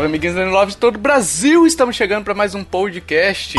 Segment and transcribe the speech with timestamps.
[0.00, 1.66] salve amiguinhos da Love de todo o Brasil!
[1.66, 3.54] Estamos chegando para mais um podcast.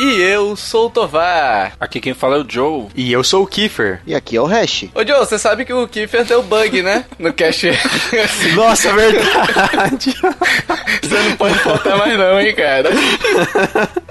[0.00, 1.74] E eu sou o Tovar.
[1.78, 2.88] Aqui quem fala é o Joe.
[2.96, 4.00] E eu sou o Kiefer.
[4.04, 4.86] E aqui é o Hash.
[4.92, 7.04] Ô Joe, você sabe que o Kiefer deu bug, né?
[7.16, 7.68] No cast.
[8.56, 10.16] Nossa, verdade.
[11.00, 12.90] você não pode faltar mais não, hein, cara?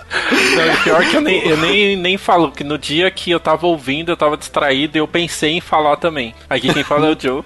[0.56, 3.66] Não, pior que eu nem, eu nem, nem falo, porque no dia que eu tava
[3.68, 6.34] ouvindo, eu tava distraído e eu pensei em falar também.
[6.50, 7.44] Aqui quem fala é o Joe.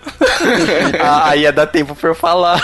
[1.02, 2.62] ah, ia dar tempo pra eu falar.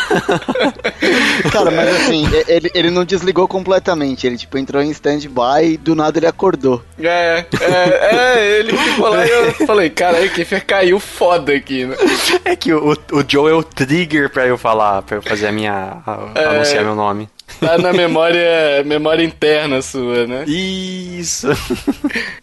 [1.51, 4.27] Cara, mas assim, ele, ele não desligou completamente.
[4.27, 6.83] Ele, tipo, entrou em stand-by e do nada ele acordou.
[6.99, 11.85] É, é, é ele ficou lá e eu falei, cara, aí que caiu foda aqui,
[11.85, 11.95] né?
[12.45, 15.51] É que o, o Joe é o trigger pra eu falar, pra eu fazer a
[15.51, 15.97] minha.
[16.05, 16.45] A, é...
[16.45, 17.29] anunciar meu nome.
[17.59, 20.45] Tá na memória, memória interna sua, né?
[20.47, 21.47] Isso.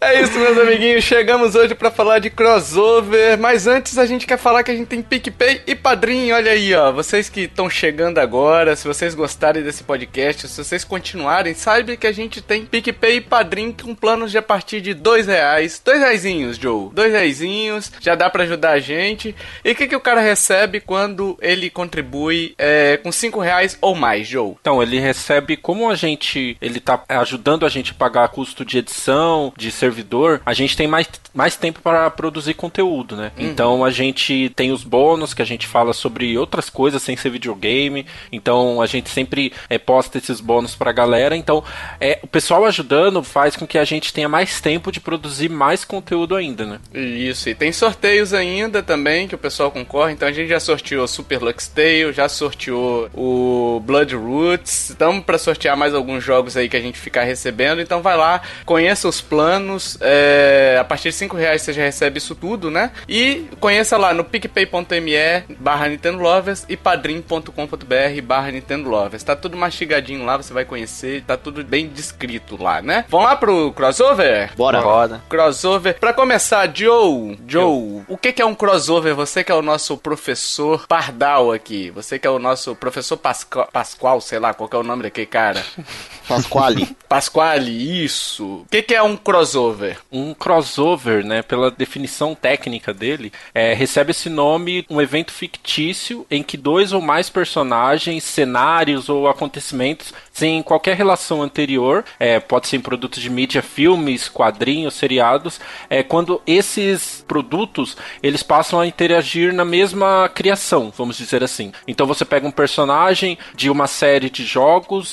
[0.03, 1.03] É isso, meus amiguinhos.
[1.03, 4.87] Chegamos hoje para falar de crossover, mas antes a gente quer falar que a gente
[4.87, 6.31] tem PicPay e Padrim.
[6.31, 6.91] Olha aí, ó.
[6.91, 12.07] Vocês que estão chegando agora, se vocês gostarem desse podcast, se vocês continuarem, saiba que
[12.07, 15.79] a gente tem PicPay e Padrim com planos de a partir de dois reais.
[15.85, 16.89] Dois reaisinhos, Joe.
[16.91, 17.91] Dois reaisinhos.
[17.99, 19.35] Já dá para ajudar a gente.
[19.63, 23.93] E o que, que o cara recebe quando ele contribui é, com cinco reais ou
[23.93, 24.55] mais, Joe?
[24.59, 28.77] Então, ele recebe, como a gente, ele tá ajudando a gente a pagar custo de
[28.77, 33.31] edição, de servidor, a gente tem mais, mais tempo para produzir conteúdo, né?
[33.37, 33.45] Uhum.
[33.45, 37.29] Então a gente tem os bônus que a gente fala sobre outras coisas sem ser
[37.29, 38.05] videogame.
[38.31, 41.35] Então a gente sempre é, posta esses bônus pra galera.
[41.35, 41.63] Então
[41.99, 45.83] é, o pessoal ajudando faz com que a gente tenha mais tempo de produzir mais
[45.83, 46.79] conteúdo ainda, né?
[46.93, 50.13] Isso, e tem sorteios ainda também que o pessoal concorre.
[50.13, 55.37] Então a gente já sorteou Super Lux Tale, já sorteou o Blood Roots, estamos para
[55.37, 57.81] sortear mais alguns jogos aí que a gente ficar recebendo.
[57.81, 59.97] Então vai lá, conheça os planos.
[60.01, 62.91] É, a partir de 5 reais você já recebe isso tudo, né?
[63.07, 65.11] E conheça lá no picpay.me
[65.59, 69.23] barra Nintendo Lovers e padrim.com.br barra Nintendo Lovers.
[69.23, 73.05] Tá tudo mastigadinho lá, você vai conhecer, tá tudo bem descrito lá, né?
[73.09, 74.51] Vamos lá pro crossover?
[74.55, 74.79] Bora.
[74.79, 75.21] Roda.
[75.29, 75.99] Crossover.
[75.99, 78.05] Pra começar, Joe, Joe, Eu.
[78.07, 79.15] o que, que é um crossover?
[79.15, 83.69] Você que é o nosso professor Pardal aqui, você que é o nosso professor Pascal,
[83.71, 85.61] Pascoal, sei lá, qual que é o nome daquele cara?
[86.27, 86.95] Pasquale.
[87.09, 88.45] Pasquale, isso.
[88.45, 89.97] O que, que, é um crossover?
[90.09, 96.41] Um crossover, né, pela definição técnica dele, é, recebe esse nome um evento fictício em
[96.41, 102.77] que dois ou mais personagens, cenários ou acontecimentos sem qualquer relação anterior, é, pode ser
[102.77, 109.53] em produtos de mídia, filmes, quadrinhos, seriados, é, quando esses produtos eles passam a interagir
[109.53, 111.73] na mesma criação, vamos dizer assim.
[111.85, 114.60] Então você pega um personagem de uma série de jogos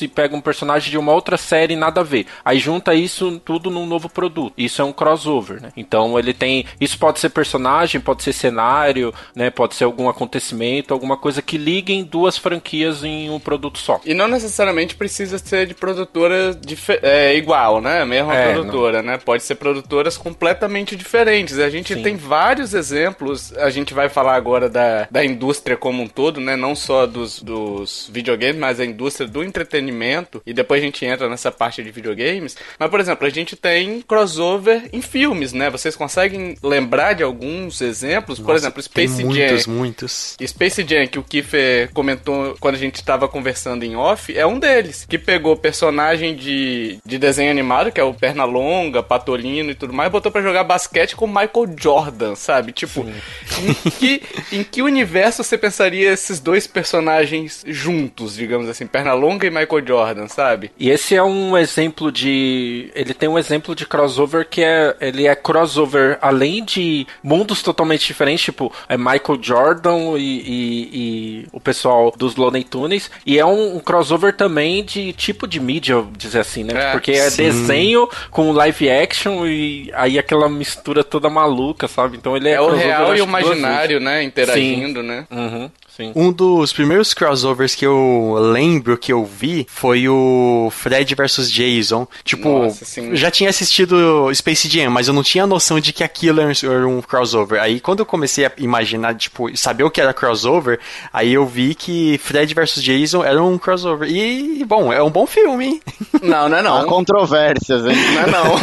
[0.01, 2.27] e pega um personagem de uma outra série nada a ver.
[2.45, 4.53] Aí junta isso tudo num novo produto.
[4.57, 5.71] Isso é um crossover, né?
[5.77, 9.51] Então ele tem, isso pode ser personagem, pode ser cenário, né?
[9.51, 14.01] Pode ser algum acontecimento, alguma coisa que liguem duas franquias em um produto só.
[14.05, 16.59] E não necessariamente precisa ser de produtora
[17.03, 18.05] é, igual, né?
[18.05, 19.13] Mesma é, produtora, não.
[19.13, 19.19] né?
[19.19, 21.59] Pode ser produtoras completamente diferentes.
[21.59, 22.03] A gente Sim.
[22.03, 23.57] tem vários exemplos.
[23.57, 26.57] A gente vai falar agora da, da indústria como um todo, né?
[26.57, 31.29] Não só dos, dos videogames, mas a indústria do entretenimento, e depois a gente entra
[31.29, 32.57] nessa parte de videogames.
[32.79, 35.71] Mas, por exemplo, a gente tem crossover em filmes, né?
[35.71, 38.39] Vocês conseguem lembrar de alguns exemplos?
[38.39, 39.27] Nossa, por exemplo, Space Jam.
[39.27, 40.37] Muitos, muitos.
[40.47, 44.59] Space Jam, que o Kiffer comentou quando a gente estava conversando em off, é um
[44.59, 45.07] deles.
[45.09, 50.11] Que pegou personagem de, de desenho animado, que é o Pernalonga, Patolino e tudo mais,
[50.11, 52.73] botou para jogar basquete com Michael Jordan, sabe?
[52.73, 54.23] Tipo, em que,
[54.53, 58.87] em que universo você pensaria esses dois personagens juntos, digamos assim?
[58.87, 60.71] Pernalonga e Michael Jordan, sabe?
[60.79, 62.91] E esse é um exemplo de.
[62.95, 64.97] Ele tem um exemplo de crossover que é.
[65.01, 71.47] Ele é crossover além de mundos totalmente diferentes, tipo, é Michael Jordan e, e, e
[71.53, 73.11] o pessoal dos Looney Tunes.
[73.27, 76.91] E é um, um, crossover também de tipo de mídia, dizer assim, né?
[76.91, 77.45] É, Porque é sim.
[77.45, 82.17] desenho com live action e aí aquela mistura toda maluca, sabe?
[82.17, 82.53] Então ele é.
[82.53, 84.23] É o real e o imaginário, né?
[84.23, 85.07] Interagindo, sim.
[85.07, 85.27] né?
[85.31, 85.71] Uhum.
[85.99, 86.13] Sim.
[86.15, 92.07] Um dos primeiros crossovers que eu lembro que eu vi foi o Fred vs Jason.
[92.23, 96.41] Tipo, Nossa, já tinha assistido Space Jam, mas eu não tinha noção de que aquilo
[96.41, 97.61] era um crossover.
[97.61, 100.79] Aí quando eu comecei a imaginar, tipo, saber o que era crossover,
[101.13, 104.09] aí eu vi que Fred vs Jason era um crossover.
[104.09, 105.83] E, bom, é um bom filme, hein?
[106.23, 106.79] Não, não é não.
[106.79, 107.97] Há controvérsias, hein?
[108.15, 108.55] Não é não.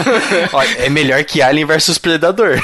[0.85, 2.61] é melhor que Alien vs Predador.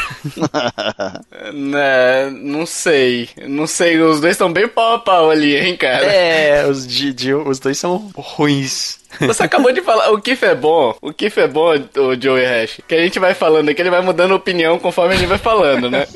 [1.54, 3.30] né, não sei.
[3.48, 6.06] Não sei, os dois estão bem bem pau a pau ali, hein, cara?
[6.06, 9.00] É, os, de, de, os dois são ruins.
[9.20, 12.80] Você acabou de falar, o Kiff é bom, o Kiff é bom, o Joey Hash,
[12.88, 15.90] que a gente vai falando aqui, ele vai mudando opinião conforme a gente vai falando,
[15.92, 16.08] né?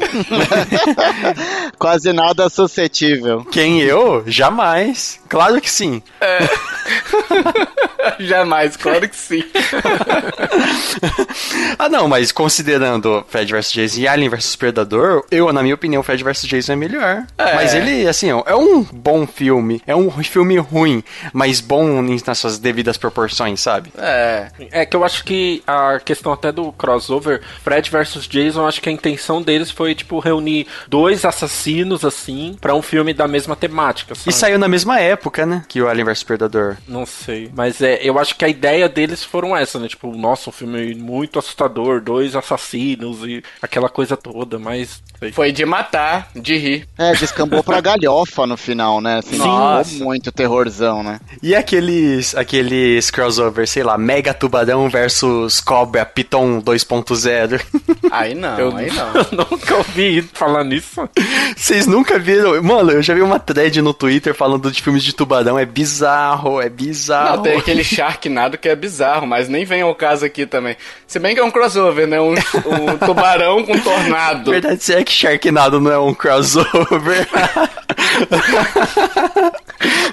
[1.78, 3.44] Quase nada suscetível.
[3.52, 4.24] Quem eu?
[4.26, 5.20] Jamais.
[5.28, 6.02] Claro que sim.
[6.22, 6.40] É.
[8.20, 9.44] Jamais, claro que sim.
[11.78, 16.04] ah, não, mas considerando Fred vs Jason e Alien vs Predador, eu, na minha opinião,
[16.04, 17.26] Fred vs Jason é melhor.
[17.38, 17.56] É.
[17.56, 19.82] Mas ele, assim, é um bom filme.
[19.86, 21.04] É um filme ruim,
[21.34, 23.92] mas bom nas suas devidas proporções, sabe?
[23.98, 24.48] É.
[24.72, 28.90] É que eu acho que a questão até do crossover, Fred vs Jason, acho que
[28.90, 34.16] a intenção deles foi, tipo, reunir dois assassinos, assim, para um filme da mesma temática.
[34.16, 34.30] Sabe?
[34.30, 35.64] E saiu na mesma época, né?
[35.68, 36.75] Que o Alien vs Predador.
[36.88, 37.50] Não sei.
[37.54, 39.88] Mas é, eu acho que a ideia deles foram essa, né?
[39.88, 45.04] Tipo, nossa, um filme muito assustador, dois assassinos e aquela coisa toda, mas.
[45.34, 46.88] Foi de matar, de rir.
[46.98, 49.20] É, descambou pra galhofa no final, né?
[49.20, 50.04] Assim, Nossa.
[50.04, 51.20] muito terrorzão, né?
[51.42, 57.62] E aqueles, aqueles crossover, sei lá, Mega Tubarão versus Cobra Python 2.0.
[58.12, 59.06] Aí não, eu, aí não.
[59.16, 61.10] Eu nunca ouvi falar nisso.
[61.56, 62.62] Vocês nunca viram?
[62.62, 66.62] Mano, eu já vi uma thread no Twitter falando de filmes de tubarão, é bizarro,
[66.62, 67.38] é bizarro.
[67.38, 70.76] Não, tem aquele Sharknado que é bizarro, mas nem vem ao caso aqui também.
[71.08, 72.20] Se bem que é um crossover, né?
[72.20, 74.52] Um, um tubarão com tornado.
[74.52, 77.28] Verdade, se é que Sharknado não é um crossover.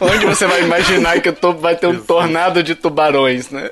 [0.00, 3.70] Onde você vai imaginar que vai ter um tornado de tubarões, né?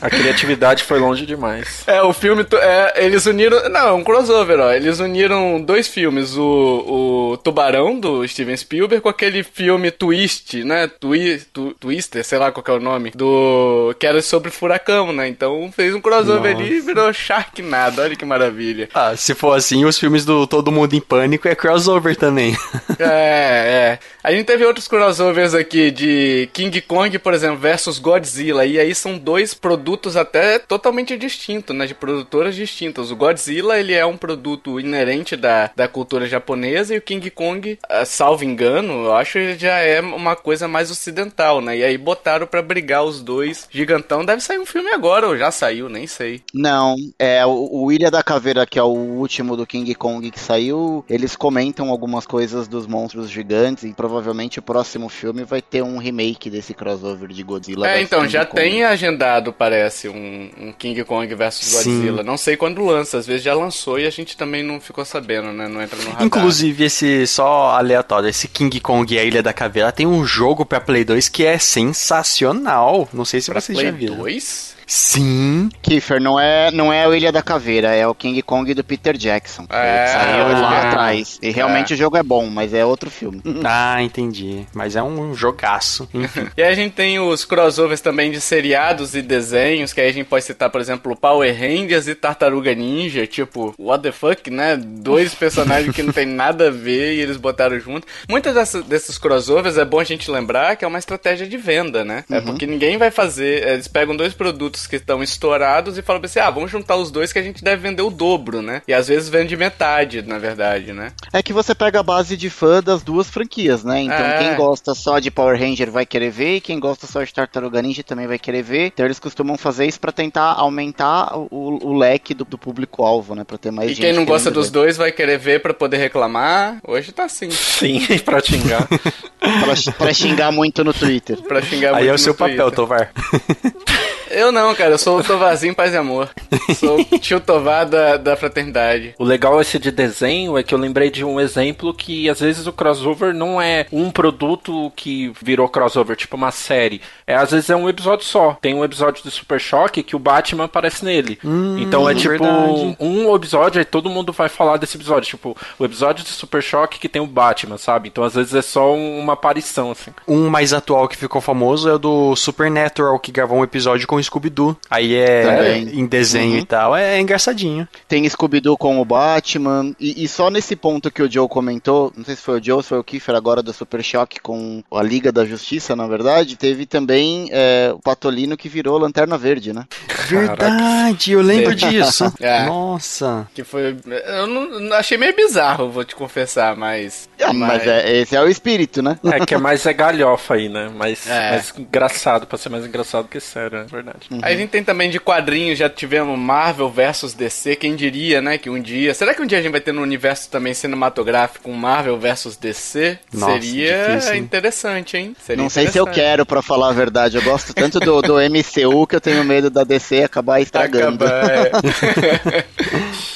[0.00, 1.82] A criatividade foi longe demais.
[1.86, 2.46] É, o filme.
[2.52, 3.68] É, eles uniram.
[3.68, 4.72] Não, é um crossover, ó.
[4.72, 10.88] Eles uniram dois filmes: o, o Tubarão, do Steven Spielberg, com aquele filme Twist, né?
[10.88, 13.12] Twi, tu, Twister, sei lá qual é o nome.
[13.14, 13.94] Do.
[13.98, 15.28] Que era sobre furacão, né?
[15.28, 16.64] Então fez um crossover Nossa.
[16.64, 18.02] ali e virou Sharknado.
[18.02, 18.88] Olha que maravilha.
[18.92, 22.56] Ah, se for assim, os filmes do Todo Mundo em Pânico é crossover também.
[22.96, 23.98] É, é.
[24.22, 28.64] A gente teve outros crossovers aqui de King Kong, por exemplo, versus Godzilla.
[28.64, 31.86] E aí são dois produtos até totalmente distintos, né?
[31.86, 33.10] De produtoras distintas.
[33.10, 37.78] O Godzilla, ele é um produto inerente da, da cultura japonesa e o King Kong,
[37.88, 41.78] ah, salvo engano, eu acho que já é uma coisa mais ocidental, né?
[41.78, 43.68] E aí botaram para brigar os dois.
[43.70, 46.42] Gigantão deve sair um filme agora, ou já saiu, nem sei.
[46.52, 50.40] Não, é o, o Ilha da Caveira, que é o último do King Kong que
[50.40, 55.82] saiu, eles comentam algumas coisas dos monstros gigantes e provavelmente o próximo filme vai ter
[55.82, 57.88] um remake desse crossover de Godzilla.
[57.88, 58.62] É, então, King já Kong.
[58.62, 62.22] tem agendado, parece, um, um King Kong versus Godzilla.
[62.22, 62.26] Sim.
[62.26, 65.52] Não sei quando lança, às vezes já lançou e a gente também não ficou sabendo,
[65.52, 65.68] né?
[65.68, 66.22] Não entra no radar.
[66.24, 70.64] Inclusive, esse, só aleatório, esse King Kong e a Ilha da Caveira tem um jogo
[70.64, 73.08] pra Play 2 que é sensacional.
[73.12, 74.16] Não sei se pra vocês Play já viram.
[74.18, 74.73] 2?
[74.86, 75.68] Sim.
[75.82, 79.16] Kiefer, não é, não é o Ilha da Caveira, é o King Kong do Peter
[79.16, 79.66] Jackson.
[79.70, 80.88] É, saiu lá é.
[80.88, 81.38] atrás.
[81.42, 81.94] E realmente é.
[81.94, 83.42] o jogo é bom, mas é outro filme.
[83.64, 84.66] ah, entendi.
[84.72, 86.08] Mas é um jogaço.
[86.56, 90.12] e aí a gente tem os crossovers também de seriados e desenhos, que aí a
[90.12, 94.76] gente pode citar, por exemplo, Power Rangers e Tartaruga Ninja, tipo, what the fuck, né?
[94.76, 98.06] Dois personagens que não tem nada a ver e eles botaram junto.
[98.28, 102.04] Muitos dessas, desses crossovers é bom a gente lembrar que é uma estratégia de venda,
[102.04, 102.24] né?
[102.30, 102.38] É uhum.
[102.38, 103.66] É porque ninguém vai fazer.
[103.66, 107.10] Eles pegam dois produtos produtos que estão estourados e fala assim: ah, vamos juntar os
[107.10, 108.82] dois que a gente deve vender o dobro, né?
[108.86, 111.12] E às vezes vende metade, na verdade, né?
[111.32, 114.02] É que você pega a base de fã das duas franquias, né?
[114.02, 114.38] Então é.
[114.38, 117.80] quem gosta só de Power Ranger vai querer ver, e quem gosta só de Tartaruga
[117.80, 118.86] Ninja também vai querer ver.
[118.86, 123.44] Então eles costumam fazer isso para tentar aumentar o, o leque do, do público-alvo, né?
[123.44, 124.04] Pra ter mais e gente.
[124.04, 124.72] E quem não gosta dos ver.
[124.72, 126.78] dois vai querer ver para poder reclamar.
[126.86, 127.50] Hoje tá assim.
[127.50, 128.86] Sim, pra xingar.
[128.88, 131.40] pra, pra, xingar muito no Twitter.
[131.42, 132.56] pra xingar Aí muito é o seu Twitter.
[132.56, 133.12] papel, Tovar.
[134.30, 134.92] Eu não, cara.
[134.92, 136.30] Eu sou o Tovazinho Paz e Amor.
[136.78, 139.14] Sou o tio Tovar da, da fraternidade.
[139.18, 142.66] O legal esse de desenho é que eu lembrei de um exemplo que às vezes
[142.66, 147.00] o crossover não é um produto que virou crossover, tipo uma série.
[147.26, 148.56] É, às vezes é um episódio só.
[148.60, 151.38] Tem um episódio de Super Choque que o Batman aparece nele.
[151.44, 152.96] Hum, então é tipo verdade.
[153.00, 155.28] um episódio e todo mundo vai falar desse episódio.
[155.28, 158.08] Tipo, o episódio de Super Choque que tem o Batman, sabe?
[158.08, 160.10] Então às vezes é só uma aparição, assim.
[160.26, 164.13] Um mais atual que ficou famoso é o do Supernatural, que gravou um episódio com
[164.22, 164.76] Scooby-Doo.
[164.90, 166.00] Aí é Também.
[166.00, 166.58] em desenho uhum.
[166.58, 166.96] e tal.
[166.96, 167.88] É, é, engraçadinho.
[168.08, 169.94] Tem Scooby-Doo com o Batman.
[169.98, 172.76] E, e, só nesse ponto que o Joe comentou, não sei se foi o Joe
[172.76, 176.06] ou se foi o Kiefer agora do Super Choque com a Liga da Justiça, na
[176.06, 179.84] verdade, teve também é, o Patolino que virou Lanterna Verde, né?
[180.28, 182.32] Verdade, eu lembro disso.
[182.44, 182.66] É.
[182.66, 183.48] Nossa.
[183.54, 183.96] Que foi.
[184.06, 187.28] Eu não, achei meio bizarro, vou te confessar, mas.
[187.38, 189.18] É, mas, mas é, esse é o espírito, né?
[189.24, 190.88] É que é mais é galhofa aí, né?
[190.88, 191.50] Mais, é.
[191.50, 194.28] mais engraçado, pra ser mais engraçado que sério, é verdade.
[194.30, 194.40] Uhum.
[194.42, 198.58] Aí a gente tem também de quadrinhos, já tivemos Marvel versus DC, quem diria, né,
[198.58, 199.14] que um dia...
[199.14, 202.56] Será que um dia a gente vai ter no universo também cinematográfico um Marvel versus
[202.56, 203.18] DC?
[203.32, 205.36] Nossa, Seria difícil, interessante, hein?
[205.40, 207.36] Seria Não sei se eu quero, para falar a verdade.
[207.36, 211.24] Eu gosto tanto do, do MCU que eu tenho medo da DC acabar estragando.
[211.24, 212.64] Acabar, é.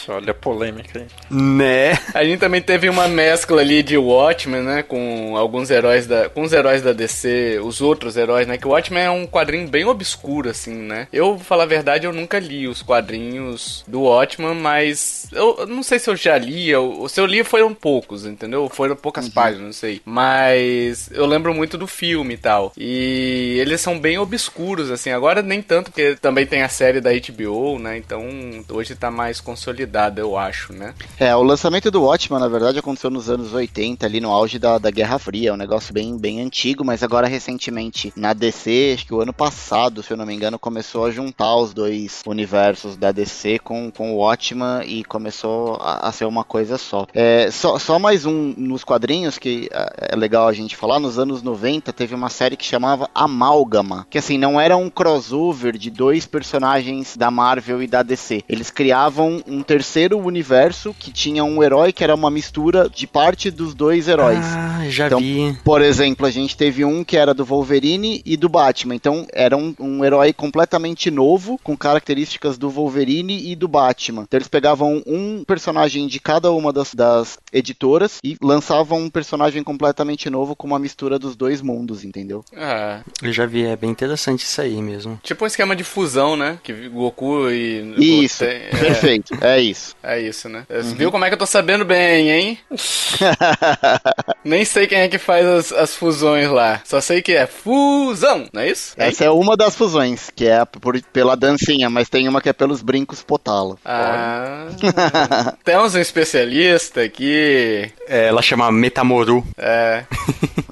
[0.09, 1.07] Olha a polêmica aí.
[1.31, 1.99] Né?
[2.15, 4.83] A gente também teve uma mescla ali de Watchmen, né?
[4.83, 6.29] Com alguns heróis da.
[6.31, 8.57] Com os heróis da DC, os outros heróis, né?
[8.57, 11.07] Que o Watchmen é um quadrinho bem obscuro, assim, né?
[11.13, 15.29] Eu, vou falar a verdade, eu nunca li os quadrinhos do Watchmen, mas.
[15.33, 18.69] Eu, não sei se eu já li, ou se eu li foram poucos, entendeu?
[18.69, 19.33] Foram poucas uhum.
[19.33, 20.01] páginas, não sei.
[20.05, 22.73] Mas eu lembro muito do filme e tal.
[22.77, 25.11] E eles são bem obscuros, assim.
[25.11, 27.97] Agora nem tanto, porque também tem a série da HBO, né?
[27.97, 28.25] Então
[28.71, 30.95] hoje tá mais consolidada, eu acho, né?
[31.19, 34.79] É, o lançamento do Watchmen, na verdade, aconteceu nos anos 80, ali no auge da,
[34.79, 35.51] da Guerra Fria.
[35.51, 39.33] É um negócio bem, bem antigo, mas agora recentemente na DC, acho que o ano
[39.33, 43.91] passado, se eu não me engano, começou a juntar os dois universos da DC com,
[43.91, 47.07] com o Watchmen e começou a, a ser uma coisa só.
[47.13, 47.77] É, só.
[47.79, 51.93] Só mais um nos quadrinhos que é, é legal a gente falar, nos anos 90
[51.93, 57.17] teve uma série que chamava Amálgama, que assim, não era um crossover de dois personagens
[57.17, 58.45] da Marvel e da DC.
[58.49, 63.51] Eles criavam um terceiro universo que tinha um herói que era uma mistura de parte
[63.51, 64.45] dos dois heróis.
[64.45, 65.57] Ah, já então, vi.
[65.65, 68.95] Por exemplo, a gente teve um que era do Wolverine e do Batman.
[68.95, 74.23] Então, era um, um herói completamente novo, com características do Wolverine e do Batman.
[74.23, 79.65] Então, eles pegavam um personagem de cada uma das, das editoras e lançavam um personagem
[79.65, 82.45] completamente novo com uma mistura dos dois mundos, entendeu?
[82.57, 83.01] Ah.
[83.21, 85.19] Eu já vi, é bem interessante isso aí mesmo.
[85.25, 86.59] Tipo um esquema de fusão, né?
[86.63, 88.23] Que Goku e.
[88.25, 88.71] Isso, é.
[88.79, 89.97] perfeito, é isso.
[90.03, 90.65] É isso, né?
[90.71, 90.95] Uhum.
[90.95, 92.59] Viu como é que eu tô sabendo bem, hein?
[94.45, 96.81] Nem sei quem é que faz as, as, fusões lá.
[96.85, 98.95] Só sei que é fusão, não é isso?
[98.97, 102.49] É Essa é uma das fusões, que é por, pela dancinha, mas tem uma que
[102.49, 103.79] é pelos brincos potalo.
[103.85, 104.69] Ah.
[105.65, 107.91] Temos um especialista aqui.
[108.07, 109.45] É, ela chama Metamoru.
[109.57, 110.05] É.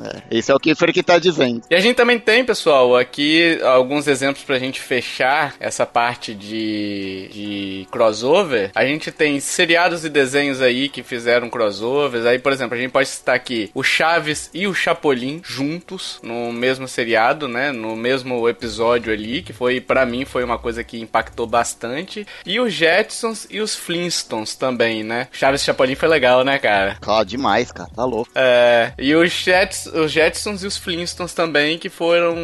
[0.03, 0.23] é.
[0.31, 1.63] Esse é o Kiefer que tá dizendo.
[1.71, 7.29] E a gente também tem, pessoal, aqui alguns exemplos pra gente fechar essa parte de,
[7.33, 8.71] de crossover.
[8.75, 12.27] A gente tem seriados e desenhos aí que fizeram crossovers.
[12.27, 16.53] Aí, por exemplo, a gente pode citar aqui o Chaves e o Chapolin juntos no
[16.53, 17.73] mesmo seriado, né?
[17.73, 22.27] No mesmo episódio ali, que foi, para mim, foi uma coisa que impactou bastante.
[22.45, 25.29] E os Jetsons e os Flintstones também, né?
[25.31, 26.97] Chaves Chapolin foi legal, né, cara?
[27.01, 27.89] Claro, demais, cara.
[27.95, 28.31] Tá louco.
[28.35, 28.93] É.
[28.99, 32.37] E os, Jets, os Jetsons e os Flintstones também, que foram.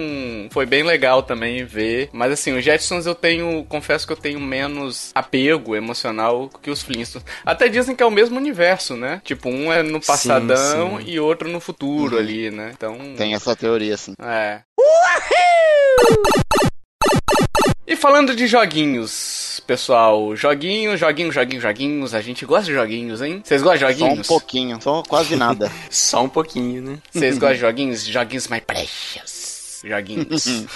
[0.51, 2.09] Foi bem legal também ver.
[2.13, 3.65] Mas assim, os Jetsons eu tenho.
[3.65, 7.27] Confesso que eu tenho menos apego emocional que os Flintstones.
[7.45, 9.21] Até dizem que é o mesmo universo, né?
[9.25, 11.11] Tipo, um é no passadão sim, sim.
[11.11, 12.23] e outro no futuro uhum.
[12.23, 12.71] ali, né?
[12.73, 12.97] Então.
[13.17, 14.15] Tem essa teoria, sim.
[14.23, 14.61] É.
[17.87, 23.43] E falando de joguinhos, pessoal, joguinhos, joguinhos, joguinhos, joguinhos, a gente gosta de joguinhos, hein?
[23.45, 24.27] Vocês gostam de joguinhos?
[24.27, 25.71] Só um pouquinho, só quase nada.
[25.91, 26.99] só um pouquinho, né?
[27.11, 28.05] Vocês gostam de joguinhos?
[28.07, 29.42] Joguinhos mais precious
[29.85, 30.67] joguinhos.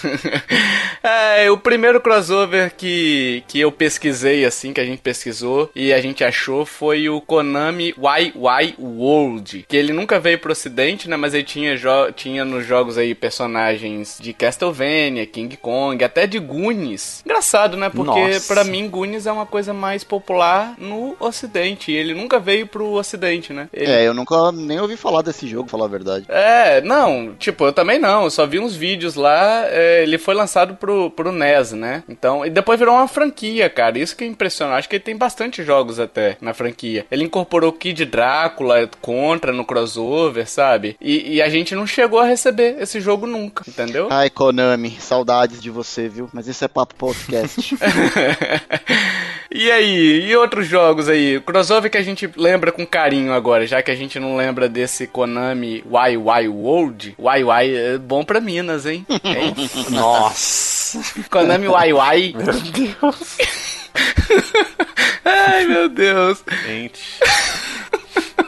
[1.03, 6.01] é, o primeiro crossover que, que eu pesquisei, assim, que a gente pesquisou e a
[6.01, 9.65] gente achou foi o Konami YY World.
[9.69, 11.17] Que ele nunca veio pro ocidente, né?
[11.17, 11.77] Mas ele tinha,
[12.15, 17.23] tinha nos jogos aí personagens de Castlevania, King Kong, até de Goonies.
[17.25, 17.89] Engraçado, né?
[17.89, 21.93] Porque para mim Goonies é uma coisa mais popular no ocidente.
[21.93, 23.69] E ele nunca veio pro ocidente, né?
[23.73, 23.91] Ele...
[23.91, 26.27] É, eu nunca nem ouvi falar desse jogo, falar a verdade.
[26.29, 28.25] É, não, tipo, eu também não.
[28.25, 32.03] Eu só vi uns vídeos vídeos lá, é, ele foi lançado pro, pro NES, né?
[32.09, 33.99] Então, e depois virou uma franquia, cara.
[33.99, 34.79] Isso que é impressionante.
[34.79, 37.05] Acho que ele tem bastante jogos até na franquia.
[37.11, 40.97] Ele incorporou Kid Drácula, Contra no crossover, sabe?
[41.01, 44.09] E, e, a gente não chegou a receber esse jogo nunca, entendeu?
[44.11, 46.31] Ai, Konami, saudades de você, viu?
[46.33, 47.77] Mas isso é papo podcast.
[49.51, 51.41] e aí, e outros jogos aí?
[51.41, 55.07] Crossover que a gente lembra com carinho agora, já que a gente não lembra desse
[55.07, 57.17] Konami YY World.
[57.19, 59.07] YY é bom pra Minas, hein?
[59.09, 61.01] É Nossa.
[61.31, 62.35] Konami YY.
[62.37, 63.37] Meu Deus.
[65.25, 66.45] Ai, meu Deus.
[66.67, 67.01] Gente.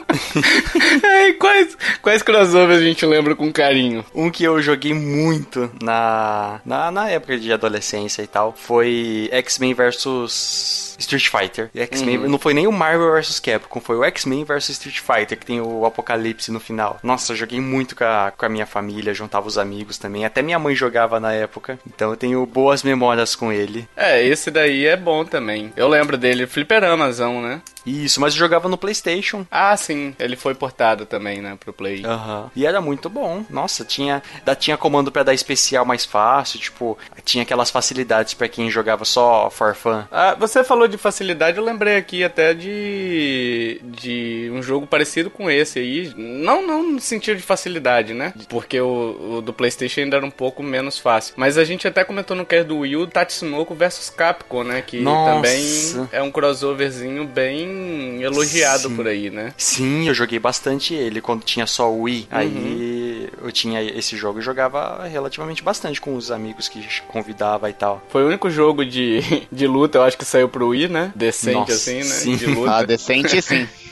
[1.03, 4.03] Ai, quais, quais crossovers a gente lembra com carinho?
[4.13, 9.73] Um que eu joguei muito na, na, na época de adolescência e tal foi X-Men
[9.73, 11.69] versus Street Fighter.
[11.73, 12.29] X-Men uhum.
[12.29, 15.61] não foi nem o Marvel vs Capcom, foi o X-Men vs Street Fighter, que tem
[15.61, 16.99] o Apocalipse no final.
[17.01, 20.25] Nossa, eu joguei muito com a, com a minha família, juntava os amigos também.
[20.25, 21.79] Até minha mãe jogava na época.
[21.87, 23.87] Então eu tenho boas memórias com ele.
[23.95, 25.71] É, esse daí é bom também.
[25.75, 27.61] Eu lembro dele, fliperamazão, né?
[27.89, 29.45] Isso, mas eu jogava no PlayStation.
[29.49, 30.15] Ah, sim.
[30.19, 32.05] Ele foi portado também, né, pro Play.
[32.05, 32.43] Aham.
[32.43, 32.49] Uhum.
[32.55, 33.43] E era muito bom.
[33.49, 34.21] Nossa, tinha,
[34.59, 39.49] tinha comando para dar especial mais fácil, tipo, tinha aquelas facilidades para quem jogava só
[39.49, 40.03] for fun.
[40.11, 45.49] Ah, você falou de facilidade, eu lembrei aqui até de de um jogo parecido com
[45.49, 46.13] esse aí.
[46.15, 48.33] Não, não no sentido de facilidade, né?
[48.47, 51.33] Porque o, o do PlayStation ainda era um pouco menos fácil.
[51.37, 54.81] Mas a gente até comentou no cast do Wii U Tatsunoko versus Capcom, né?
[54.81, 55.33] Que Nossa.
[55.33, 57.67] também é um crossoverzinho bem
[58.21, 58.95] elogiado Sim.
[58.95, 59.53] por aí, né?
[59.57, 62.27] Sim, eu joguei bastante ele quando tinha só o Wii.
[62.31, 62.37] Uhum.
[62.37, 67.73] Aí eu tinha esse jogo e jogava relativamente bastante com os amigos que convidava e
[67.73, 68.03] tal.
[68.09, 69.21] Foi o único jogo de,
[69.51, 71.11] de luta, eu acho que saiu pro Wii, né?
[71.15, 72.03] Decente Nossa, assim, né?
[72.03, 72.35] Sim.
[72.35, 72.71] De luta.
[72.71, 73.67] Ah, decente sim.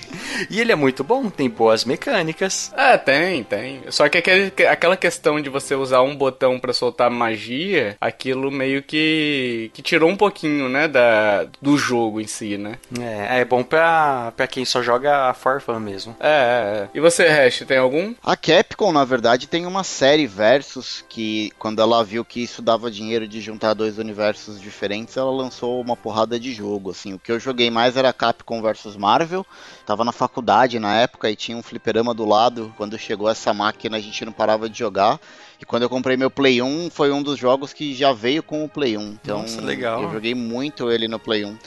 [0.50, 2.72] e ele é muito bom, tem boas mecânicas.
[2.76, 3.82] É, tem, tem.
[3.90, 8.84] Só que aquele, aquela questão de você usar um botão para soltar magia, aquilo meio
[8.84, 12.78] que, que tirou um pouquinho, né, da, do jogo em si, né?
[13.00, 16.16] É, é bom pra, pra quem só joga for fun mesmo.
[16.20, 16.90] É, é, é.
[16.94, 18.14] E você, Hash, tem algum?
[18.24, 22.92] A Capcom, na verdade, tem uma série Versus que, quando ela viu que isso dava
[22.92, 27.14] dinheiro de juntar dois universos diferentes, ela lançou uma porrada de jogo, assim.
[27.14, 29.46] O que eu joguei mais era Capcom versus Marvel,
[29.86, 32.74] tava na faculdade na época e tinha um fliperama do lado.
[32.77, 35.20] Quando chegou essa máquina, a gente não parava de jogar.
[35.60, 38.63] E quando eu comprei meu Play 1, foi um dos jogos que já veio com
[38.63, 39.18] o Play 1.
[39.22, 40.04] Então, Nossa, legal.
[40.04, 41.58] eu joguei muito ele no Play 1.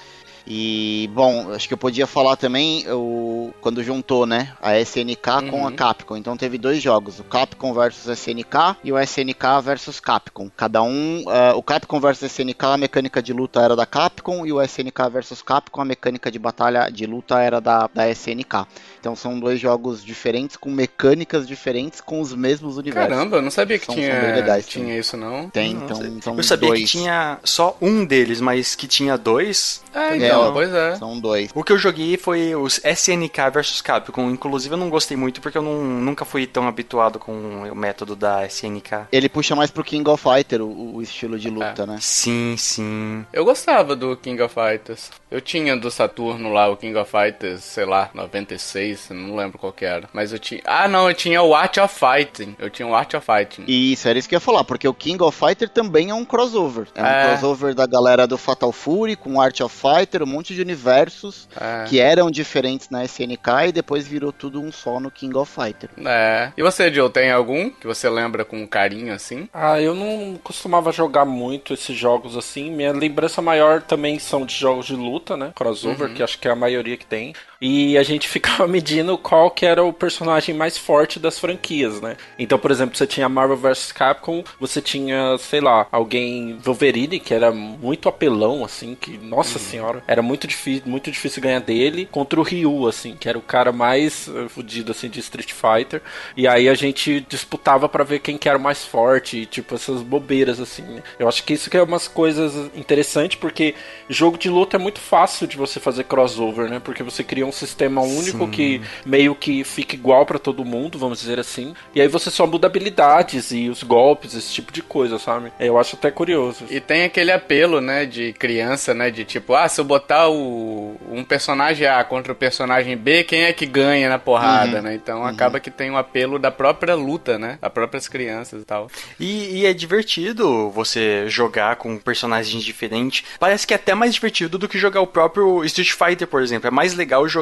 [0.46, 5.50] E, bom, acho que eu podia falar também o, quando juntou, né, a SNK uhum.
[5.50, 5.76] com a uhum.
[5.76, 6.16] Capcom.
[6.16, 10.50] Então teve dois jogos, o Capcom versus SNK e o SNK versus Capcom.
[10.56, 14.52] Cada um, uh, o Capcom versus SNK, a mecânica de luta era da Capcom e
[14.52, 18.66] o SNK versus Capcom, a mecânica de batalha de luta era da, da SNK.
[18.98, 23.10] Então são dois jogos diferentes, com mecânicas diferentes, com os mesmos universos.
[23.10, 25.48] Caramba, eu não sabia que são, tinha, são legais, tinha isso não.
[25.48, 26.80] Tem, não, então são Eu sabia dois.
[26.80, 29.82] que tinha só um deles, mas que tinha dois.
[29.94, 30.96] É, então, é, pois é.
[30.96, 31.50] São dois.
[31.54, 34.30] O que eu joguei foi os SNK vs Capcom.
[34.30, 38.16] Inclusive eu não gostei muito porque eu não, nunca fui tão habituado com o método
[38.16, 39.08] da SNK.
[39.12, 41.86] Ele puxa mais pro King of Fighter, o, o estilo de luta, é.
[41.86, 41.98] né?
[42.00, 43.24] Sim, sim.
[43.32, 45.10] Eu gostava do King of Fighters.
[45.30, 49.72] Eu tinha do Saturno lá, o King of Fighters, sei lá, 96 não lembro qual
[49.72, 50.08] que era.
[50.12, 50.60] Mas eu tinha.
[50.64, 52.56] Ah, não, eu tinha o Art of Fighting.
[52.58, 53.64] Eu tinha o Art of Fighting.
[53.66, 56.24] Isso, era isso que eu ia falar, porque o King of Fighter também é um
[56.24, 56.88] crossover.
[56.94, 57.04] É, é.
[57.04, 61.48] um crossover da galera do Fatal Fury com Art of Fighter, um monte de universos
[61.58, 61.84] é.
[61.88, 65.90] que eram diferentes na SNK e depois virou tudo um só no King of Fighter.
[66.04, 66.52] É.
[66.56, 69.48] E você, Joe, tem algum que você lembra com carinho assim?
[69.52, 72.70] Ah, eu não costumava jogar muito esses jogos assim.
[72.70, 75.52] Minha lembrança maior também são de jogos de luta, né?
[75.54, 76.14] Crossover, uhum.
[76.14, 77.34] que acho que é a maioria que tem.
[77.60, 82.16] E a gente ficava medindo qual que era o personagem mais forte das franquias, né?
[82.38, 87.34] Então, por exemplo, você tinha Marvel vs Capcom, você tinha, sei lá, alguém Wolverine, que
[87.34, 89.64] era muito apelão, assim, que, nossa uhum.
[89.64, 93.42] senhora, era muito difícil, muito difícil ganhar dele, contra o Ryu, assim, que era o
[93.42, 96.00] cara mais uh, fudido, assim, de Street Fighter.
[96.36, 99.74] E aí a gente disputava para ver quem que era o mais forte, e, tipo,
[99.74, 101.02] essas bobeiras, assim, né?
[101.18, 103.74] Eu acho que isso que é umas coisas interessantes, porque
[104.08, 106.80] jogo de luta é muito fácil de você fazer crossover, né?
[106.80, 108.50] Porque você cria um sistema único Sim.
[108.50, 111.74] que meio que fica igual para todo mundo, vamos dizer assim.
[111.94, 115.52] E aí você só muda habilidades e os golpes, esse tipo de coisa, sabe?
[115.58, 116.64] Eu acho até curioso.
[116.70, 120.96] E tem aquele apelo, né, de criança, né, de tipo, ah, se eu botar o,
[121.10, 124.82] um personagem A contra o personagem B, quem é que ganha na porrada, uhum.
[124.82, 124.94] né?
[124.94, 125.26] Então uhum.
[125.26, 127.58] acaba que tem um apelo da própria luta, né?
[127.60, 128.88] Das próprias crianças e tal.
[129.18, 133.24] E, e é divertido você jogar com personagens diferentes.
[133.38, 136.68] Parece que é até mais divertido do que jogar o próprio Street Fighter, por exemplo.
[136.68, 137.39] É mais legal jogar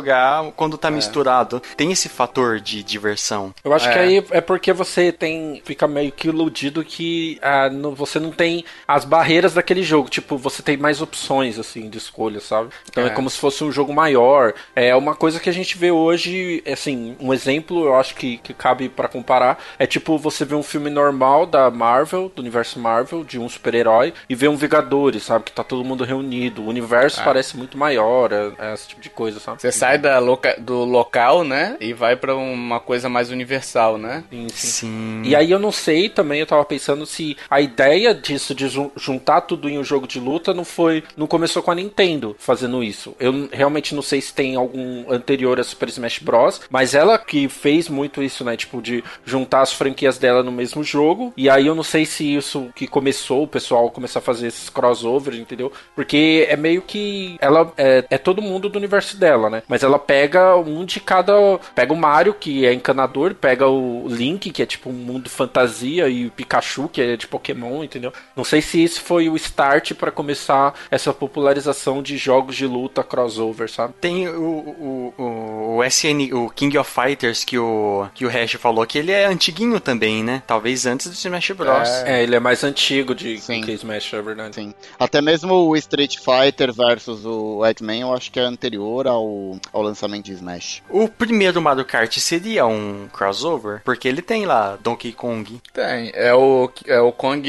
[0.56, 0.90] quando tá é.
[0.90, 1.62] misturado.
[1.76, 3.54] Tem esse fator de diversão.
[3.64, 3.92] Eu acho é.
[3.92, 5.62] que aí é porque você tem.
[5.64, 10.08] Fica meio que iludido que ah, no, você não tem as barreiras daquele jogo.
[10.08, 12.70] Tipo, você tem mais opções, assim, de escolha, sabe?
[12.88, 14.54] Então é, é como se fosse um jogo maior.
[14.74, 18.54] É uma coisa que a gente vê hoje, assim, um exemplo, eu acho que, que
[18.54, 19.58] cabe para comparar.
[19.78, 24.12] É tipo você vê um filme normal da Marvel, do universo Marvel, de um super-herói,
[24.28, 25.44] e vê um Vingadores, sabe?
[25.44, 26.62] Que tá todo mundo reunido.
[26.62, 27.24] O universo é.
[27.24, 29.60] parece muito maior, é, é esse tipo de coisa, sabe?
[29.60, 31.76] Você sai da loca do local, né?
[31.80, 34.22] E vai para uma coisa mais universal, né?
[34.30, 35.22] Sim, sim, sim.
[35.24, 39.42] E aí eu não sei também, eu tava pensando se a ideia disso de juntar
[39.42, 41.02] tudo em um jogo de luta não foi.
[41.16, 43.16] Não começou com a Nintendo fazendo isso.
[43.18, 46.60] Eu realmente não sei se tem algum anterior a Super Smash Bros.
[46.68, 48.56] Mas ela que fez muito isso, né?
[48.56, 51.32] Tipo, de juntar as franquias dela no mesmo jogo.
[51.36, 54.68] E aí eu não sei se isso que começou, o pessoal começar a fazer esses
[54.68, 55.72] crossovers, entendeu?
[55.94, 57.36] Porque é meio que.
[57.40, 59.62] Ela é, é todo mundo do universo dela, né?
[59.66, 61.32] Mas ela pega um de cada.
[61.74, 66.08] Pega o Mario, que é encanador, pega o Link, que é tipo um mundo fantasia,
[66.08, 68.12] e o Pikachu, que é de Pokémon, entendeu?
[68.36, 73.02] Não sei se isso foi o start para começar essa popularização de jogos de luta
[73.02, 73.94] crossover, sabe?
[74.00, 78.52] Tem o, o, o, o SN, o King of Fighters que o, que o Hash
[78.52, 80.42] falou, que ele é antiguinho também, né?
[80.46, 81.88] Talvez antes do Smash Bros.
[81.88, 83.60] É, é ele é mais antigo de Sim.
[83.62, 84.54] que Smash, é verdade.
[84.54, 84.74] Sim.
[84.98, 89.82] Até mesmo o Street Fighter versus o X-Men, eu acho que é anterior ao, ao
[89.82, 90.82] lançamento de Smash.
[90.88, 93.80] O primeiro Mario Kart seria um crossover?
[93.84, 95.60] Porque ele tem lá Donkey Kong.
[95.72, 97.42] Tem, é o, é o Kong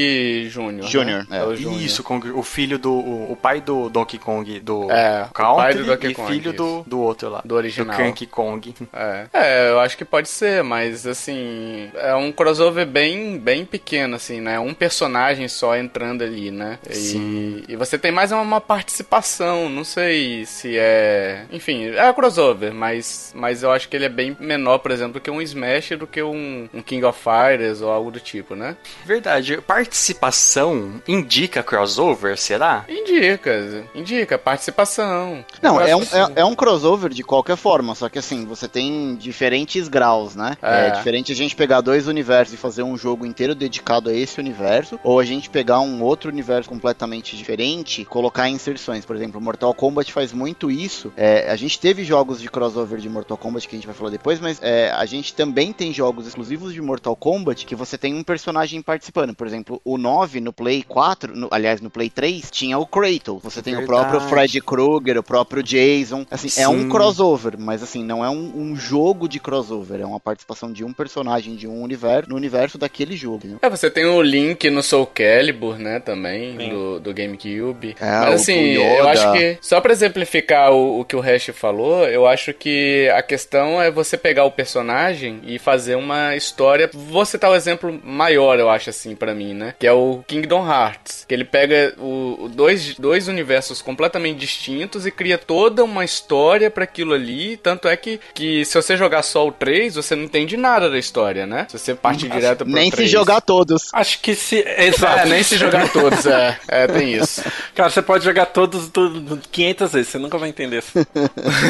[0.48, 0.86] Jr.
[0.86, 1.04] Jr.
[1.04, 1.26] Né?
[1.30, 1.44] É.
[1.44, 1.82] o Jr.
[1.82, 2.92] Isso, Kong, o filho do.
[2.92, 6.32] O, o, pai do Donkey Kong do é, Country o pai do Donkey e Kong,
[6.32, 7.42] filho do, do outro lá.
[7.44, 7.96] Do original.
[7.96, 8.74] Do Cranky Kong.
[8.92, 9.26] É.
[9.32, 11.90] é, eu acho que pode ser, mas assim.
[11.94, 14.58] É um crossover bem, bem pequeno, assim, né?
[14.58, 16.78] Um personagem só entrando ali, né?
[16.88, 21.44] E, e você tem mais uma participação, não sei se é.
[21.50, 25.14] Enfim, é um crossover, mas, mas eu acho que ele é bem menor, por exemplo,
[25.14, 28.54] do que um Smash do que um, um King of Fighters ou algo do tipo,
[28.54, 28.76] né?
[29.04, 29.60] Verdade.
[29.60, 32.84] Participação indica crossover, será?
[32.88, 35.44] Indica, indica, participação.
[35.60, 39.14] Não, é um, é, é, um crossover de qualquer forma, só que assim, você tem
[39.16, 40.56] diferentes graus, né?
[40.62, 40.86] É.
[40.86, 44.40] é diferente a gente pegar dois universos e fazer um jogo inteiro dedicado a esse
[44.40, 49.04] universo, ou a gente pegar um outro universo completamente diferente, colocar inserções.
[49.04, 51.12] Por exemplo, Mortal Kombat faz muito isso.
[51.16, 54.10] É, a gente teve jogos de crossover de Mortal Kombat que a gente vai falar
[54.10, 58.14] depois, mas é, a gente também tem jogos exclusivos de Mortal Kombat que você tem
[58.14, 59.34] um personagem participando.
[59.34, 63.42] Por exemplo, o 9 no Play 4, no, aliás, no Play 3, tinha o Kratos.
[63.42, 63.84] Você tem Verdade.
[63.84, 66.26] o próprio Freddy Krueger, o próprio Jason.
[66.30, 66.62] Assim, Sim.
[66.62, 70.72] é um crossover, mas assim, não é um, um, jogo de crossover, é uma participação
[70.72, 73.58] de um personagem de um universo no universo daquele jogo.
[73.62, 77.96] É, você tem o Link no Soul Calibur, né, também, do, do GameCube.
[78.00, 81.79] É, mas assim, eu acho que, só pra exemplificar o, o que o Hash falou,
[82.08, 86.90] eu acho que a questão é você pegar o personagem e fazer uma história.
[86.92, 89.74] Vou citar o um exemplo maior, eu acho assim, para mim, né?
[89.78, 91.24] Que é o Kingdom Hearts.
[91.26, 96.84] Que ele pega o, dois, dois universos completamente distintos e cria toda uma história para
[96.84, 97.56] aquilo ali.
[97.56, 100.98] Tanto é que, que se você jogar só o 3, você não entende nada da
[100.98, 101.66] história, né?
[101.68, 103.08] Se você parte Acho, direto pro Nem 3.
[103.08, 103.88] se jogar todos.
[103.92, 104.64] Acho que se.
[104.78, 105.20] Exato.
[105.20, 106.58] É, nem se jogar todos, é.
[106.68, 107.42] É, tem isso.
[107.74, 110.82] Cara, você pode jogar todos do, 500 vezes, você nunca vai entender.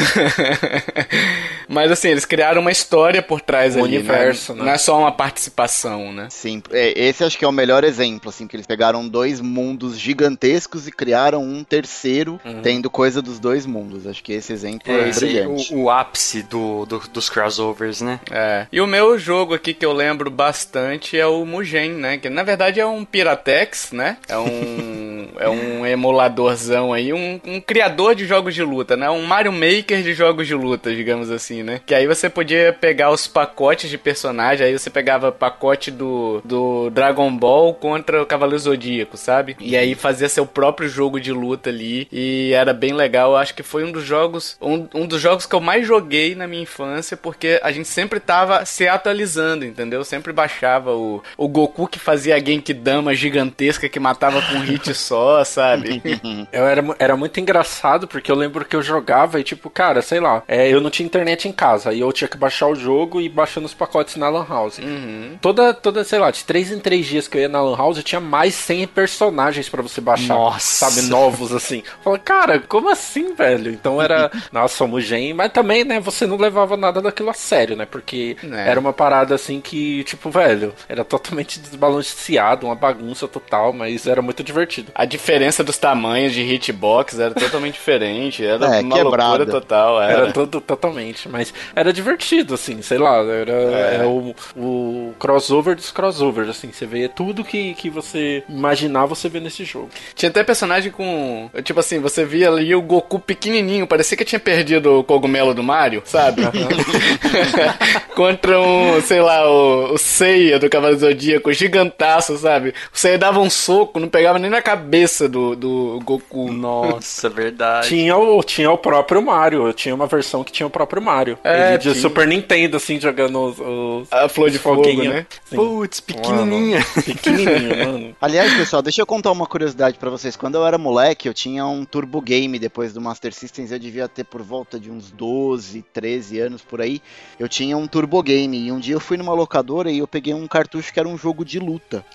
[1.67, 3.99] Mas assim, eles criaram uma história por trás um ali, né?
[3.99, 4.59] universo, né?
[4.59, 4.65] né?
[4.65, 6.27] Não é só uma participação, né?
[6.29, 9.97] Sim, é, esse acho que é o melhor exemplo, assim, que eles pegaram dois mundos
[9.97, 12.61] gigantescos e criaram um terceiro uhum.
[12.61, 14.05] tendo coisa dos dois mundos.
[14.05, 15.73] Acho que esse exemplo é, é brilhante.
[15.73, 18.19] O, o ápice do, do, dos crossovers, né?
[18.29, 18.67] É.
[18.71, 22.17] E o meu jogo aqui que eu lembro bastante é o Mugen, né?
[22.17, 24.17] Que na verdade é um Piratex, né?
[24.27, 29.09] É um, é um emuladorzão aí, um, um criador de jogos de luta, né?
[29.09, 31.81] Um Mario Maker de jogos de luta, digamos assim, né?
[31.85, 36.89] Que aí você podia pegar os pacotes de personagem, aí você pegava pacote do, do
[36.89, 39.55] Dragon Ball contra o Cavaleiro Zodíaco, sabe?
[39.59, 43.31] E aí fazia seu próprio jogo de luta ali e era bem legal.
[43.31, 46.35] Eu acho que foi um dos jogos, um, um dos jogos que eu mais joguei
[46.35, 50.03] na minha infância, porque a gente sempre tava se atualizando, entendeu?
[50.03, 54.93] Sempre baixava o, o Goku que fazia a Genkidama gigantesca que matava com um hit
[54.93, 56.01] só, sabe?
[56.51, 60.19] eu era, era muito engraçado porque eu lembro que eu jogava e tipo, cara, sei
[60.19, 63.19] lá, é, eu não tinha internet em casa e eu tinha que baixar o jogo
[63.19, 64.77] e baixando os pacotes na Lan House.
[64.77, 65.39] Uhum.
[65.41, 67.97] Toda, toda, sei lá, de 3 em 3 dias que eu ia na Lan House,
[67.97, 70.35] eu tinha mais 100 personagens para você baixar.
[70.35, 70.85] Nossa.
[70.85, 71.81] Sabe, novos assim.
[72.03, 73.71] Fala, cara, como assim, velho?
[73.71, 77.87] Então era, nossa, Mugen, mas também, né, você não levava nada daquilo a sério, né?
[77.89, 78.69] Porque é.
[78.69, 84.21] era uma parada assim que, tipo, velho, era totalmente desbalanceado, uma bagunça total, mas era
[84.21, 84.91] muito divertido.
[84.93, 89.37] A diferença dos tamanhos de hitbox era totalmente diferente, era é, uma quebrada.
[89.37, 89.70] loucura total.
[89.75, 93.99] Era, era todo, totalmente, mas era divertido, assim, sei lá, era, é.
[94.01, 99.29] é o, o crossover dos crossovers, assim, você vê tudo que, que você imaginar, você
[99.29, 99.89] vê nesse jogo.
[100.15, 104.39] Tinha até personagem com, tipo assim, você via ali o Goku pequenininho, parecia que tinha
[104.39, 106.41] perdido o cogumelo do Mario, sabe?
[108.15, 112.73] contra um, sei lá, o, o Seiya do Cavaleiro Zodíaco, gigantaço, sabe?
[112.93, 116.51] O Seiya dava um soco, não pegava nem na cabeça do, do Goku.
[116.51, 117.87] Nossa, verdade.
[117.87, 121.37] Tinha o, tinha o próprio Mario, tinha uma versão que tinha o próprio Mario.
[121.43, 121.93] É, de.
[121.95, 125.25] Super Nintendo, assim, jogando os, os a flor de foguinho, né?
[125.49, 126.79] Putz, pequenininha.
[126.79, 128.15] Mano, pequenininha, mano.
[128.21, 130.35] Aliás, pessoal, deixa eu contar uma curiosidade para vocês.
[130.35, 134.07] Quando eu era moleque, eu tinha um Turbo Game depois do Master Systems, eu devia
[134.07, 137.01] ter por volta de uns 12, 13 anos por aí.
[137.39, 140.33] Eu tinha um Turbo Game e um dia eu fui numa locadora e eu peguei
[140.33, 142.05] um cartucho que era um jogo de luta.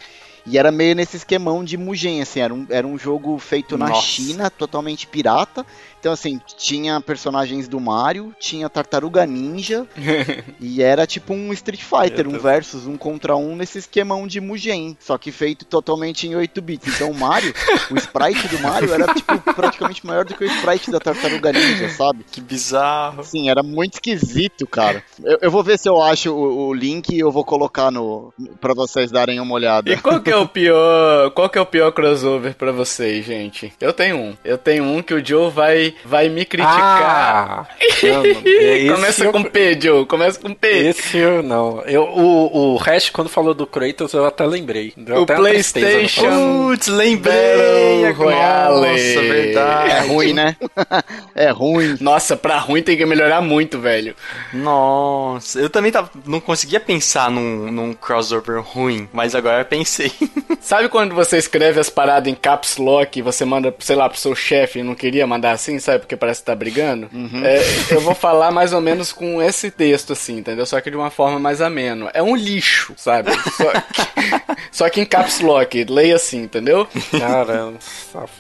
[0.49, 3.89] E era meio nesse esquemão de Mugen, assim, era um, era um jogo feito na
[3.89, 4.07] Nossa.
[4.07, 5.67] China, totalmente pirata.
[6.07, 9.89] Então, assim, tinha personagens do Mario, tinha Tartaruga Ninja,
[10.61, 14.97] e era tipo um Street Fighter, um versus, um contra um nesse esquemão de Mugen,
[15.01, 16.95] só que feito totalmente em 8 bits.
[16.95, 17.53] Então, o Mario,
[17.91, 21.89] o sprite do Mario era, tipo, praticamente maior do que o sprite da Tartaruga Ninja,
[21.89, 22.25] sabe?
[22.31, 23.25] Que bizarro.
[23.25, 25.03] Sim, era muito esquisito, cara.
[25.25, 28.33] Eu, eu vou ver se eu acho o, o, link e eu vou colocar no
[28.61, 29.93] para vocês darem uma olhada.
[29.93, 33.73] E qual que é o pior, qual que é o pior crossover para vocês, gente?
[33.81, 34.37] Eu tenho um.
[34.45, 36.77] Eu tenho um que o Joe vai vai me criticar.
[36.77, 37.67] Ah,
[38.95, 39.33] Começa eu...
[39.33, 40.07] com P, Joe.
[40.07, 40.69] Começa com P.
[40.69, 41.83] Esse eu não.
[41.83, 44.93] Eu, o, o Hash, quando falou do Kratos, eu até lembrei.
[44.97, 46.69] Deu o até PlayStation.
[46.69, 48.11] Putz, lembrei.
[48.13, 48.81] Royale.
[48.81, 49.91] Nossa, verdade.
[49.91, 50.57] É ruim, né?
[51.35, 51.97] é ruim.
[52.01, 54.15] Nossa, pra ruim tem que melhorar muito, velho.
[54.53, 60.13] Nossa, eu também tava, não conseguia pensar num, num crossover ruim, mas agora eu pensei.
[60.61, 64.19] Sabe quando você escreve as paradas em caps lock e você manda, sei lá, pro
[64.19, 66.01] seu chefe e não queria mandar assim, sabe?
[66.01, 67.09] Porque parece que tá brigando.
[67.13, 67.45] Uhum.
[67.45, 67.61] É,
[67.91, 70.67] eu vou falar mais ou menos com esse texto, assim, entendeu?
[70.67, 72.09] Só que de uma forma mais ameno.
[72.13, 73.31] É um lixo, sabe?
[73.33, 75.85] Só que, só que em caps lock.
[75.85, 76.87] Leia assim, entendeu?
[77.19, 77.79] Caramba,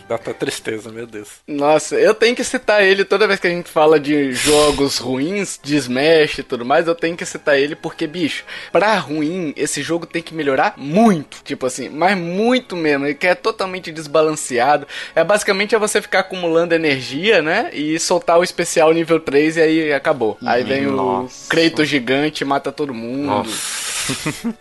[0.09, 1.29] dá até tristeza, meu Deus.
[1.47, 5.59] Nossa, eu tenho que citar ele toda vez que a gente fala de jogos ruins,
[5.63, 9.83] de Smash e tudo mais, eu tenho que citar ele porque, bicho, pra ruim, esse
[9.83, 11.43] jogo tem que melhorar muito.
[11.45, 13.07] Tipo assim, mas muito mesmo.
[13.07, 14.87] Ele quer totalmente desbalanceado.
[15.15, 17.71] É basicamente é você ficar acumulando energia, né?
[17.73, 20.39] E soltar o especial nível 3 e aí acabou.
[20.45, 21.47] Aí vem Nossa.
[21.47, 23.27] o Kratos gigante e mata todo mundo.
[23.27, 23.87] Nossa.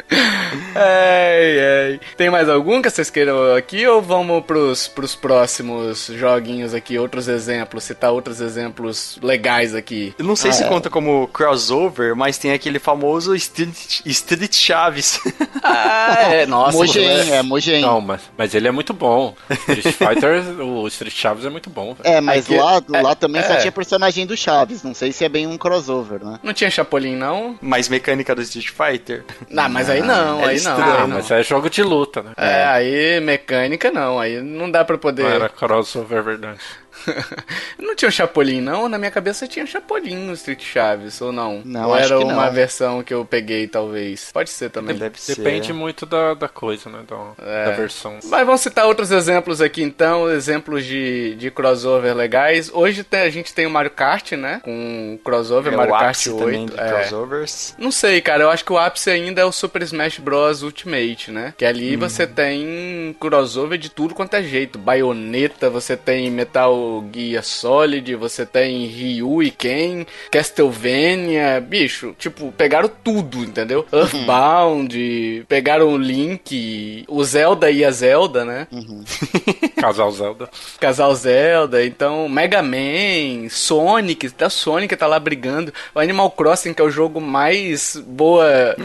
[0.75, 1.99] ai, ai.
[2.17, 6.97] Tem mais algum que vocês queiram aqui ou vamos pros, pros próximos joguinhos aqui?
[6.97, 10.13] Outros exemplos, citar outros exemplos legais aqui.
[10.17, 10.67] Eu não sei ah, se é.
[10.67, 15.19] conta como crossover, mas tem aquele famoso Street, Street Chaves.
[15.63, 16.77] ah, é, nossa.
[16.77, 17.81] Mogen, é, Mogen.
[17.81, 19.35] Não, mas, mas ele é muito bom.
[19.67, 21.95] Street Fighter, o Street Chaves é muito bom.
[22.03, 23.43] É, mas Aqui, lá, é, lá também é.
[23.43, 24.83] só tinha personagem do Chaves.
[24.83, 26.39] Não sei se é bem um crossover, né?
[26.43, 27.57] Não tinha Chapolin, não?
[27.61, 29.23] Mais mecânica do Street Fighter.
[29.49, 30.81] Não, mas aí não, é aí não.
[30.81, 32.31] Ah, mas é jogo de luta, né?
[32.37, 35.23] É, é, aí mecânica não, aí não dá pra poder.
[35.23, 36.59] Não era crossover, é verdade.
[37.79, 38.89] não tinha o Chapolin, não?
[38.89, 41.61] Na minha cabeça tinha Chapolin no Street Chaves, ou não?
[41.63, 44.31] Não, ou era uma versão que eu peguei, talvez.
[44.31, 44.95] Pode ser também.
[44.95, 45.73] Deve Depende ser.
[45.73, 46.99] muito da, da coisa, né?
[47.07, 47.65] Da, é.
[47.65, 48.19] da, versão.
[48.23, 50.29] Mas vamos citar outros exemplos aqui, então.
[50.29, 52.71] Exemplos de, de crossover legais.
[52.73, 54.61] Hoje tem, a gente tem o Mario Kart, né?
[54.63, 56.73] Com crossover, é, Mario Kart 8.
[56.79, 56.89] é.
[56.89, 57.75] crossovers.
[57.77, 58.43] Não sei, cara.
[58.43, 60.63] Eu acho que o ápice ainda é o Super Smash Bros.
[60.63, 61.53] Ultimate, né?
[61.57, 61.99] Que ali hum.
[61.99, 64.79] você tem crossover de tudo quanto é jeito.
[64.79, 72.89] Baioneta, você tem Metal Gear Solid, você tem Ryu e Ken, Castlevania, bicho, tipo, pegaram
[73.03, 73.85] tudo, entendeu?
[73.91, 73.99] Uhum.
[73.99, 78.67] Earthbound, pegaram o Link, o Zelda e a Zelda, né?
[78.71, 79.03] Uhum.
[79.79, 80.49] Casal Zelda.
[80.79, 85.73] Casal Zelda, então Mega Man, Sonic, até Sonic tá lá brigando.
[85.93, 88.75] O Animal Crossing, que é o jogo mais boa,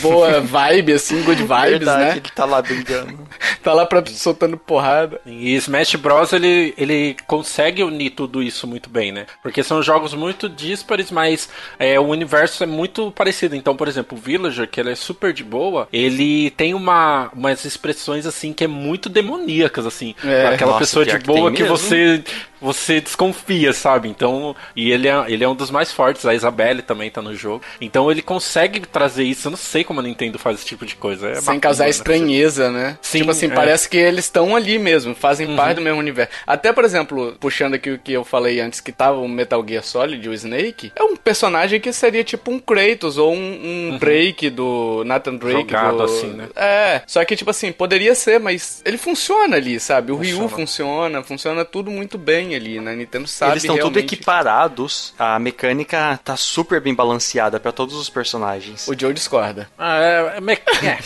[0.00, 2.10] boa vibe, assim, good vibes, Verdade, né?
[2.12, 3.18] Ele tá lá brigando.
[3.62, 5.20] tá lá pra, soltando porrada.
[5.26, 9.26] E Smash Bros, ele, ele consegue unir tudo isso muito bem, né?
[9.42, 13.54] Porque são jogos muito díspares, mas é, o universo é muito parecido.
[13.54, 17.66] Então, por exemplo, o Villager, que ele é super de boa, ele tem uma, umas
[17.66, 20.14] expressões assim que é muito demoníacas, assim.
[20.24, 22.24] É, aquela nossa, pessoa de boa que, que você
[22.64, 24.08] você desconfia, sabe?
[24.08, 27.36] Então, e ele é, ele é um dos mais fortes, a Isabelle também tá no
[27.36, 27.62] jogo.
[27.78, 30.96] Então ele consegue trazer isso, eu não sei como a Nintendo faz esse tipo de
[30.96, 31.28] coisa.
[31.28, 31.90] É Sem causar né?
[31.90, 32.96] estranheza, né?
[33.02, 33.50] Sim, tipo assim, é.
[33.50, 35.56] parece que eles estão ali mesmo, fazem uhum.
[35.56, 36.32] parte do mesmo universo.
[36.46, 39.82] Até, por exemplo, puxando aqui o que eu falei antes, que tava o Metal Gear
[39.82, 43.98] Solid, o Snake, é um personagem que seria tipo um Kratos ou um, um uhum.
[43.98, 45.58] Drake do Nathan Drake.
[45.58, 46.02] Jogado do...
[46.04, 46.48] assim, né?
[46.56, 50.12] É, só que tipo assim, poderia ser, mas ele funciona ali, sabe?
[50.12, 50.40] O funciona.
[50.40, 52.94] Ryu funciona, funciona tudo muito bem ali, né?
[52.94, 54.02] Nintendo sabe Eles estão realmente...
[54.02, 55.14] tudo equiparados.
[55.18, 58.88] A mecânica tá super bem balanceada para todos os personagens.
[58.88, 59.68] O Joe discorda.
[59.78, 60.52] Ah, é, é, me...
[60.54, 60.98] é.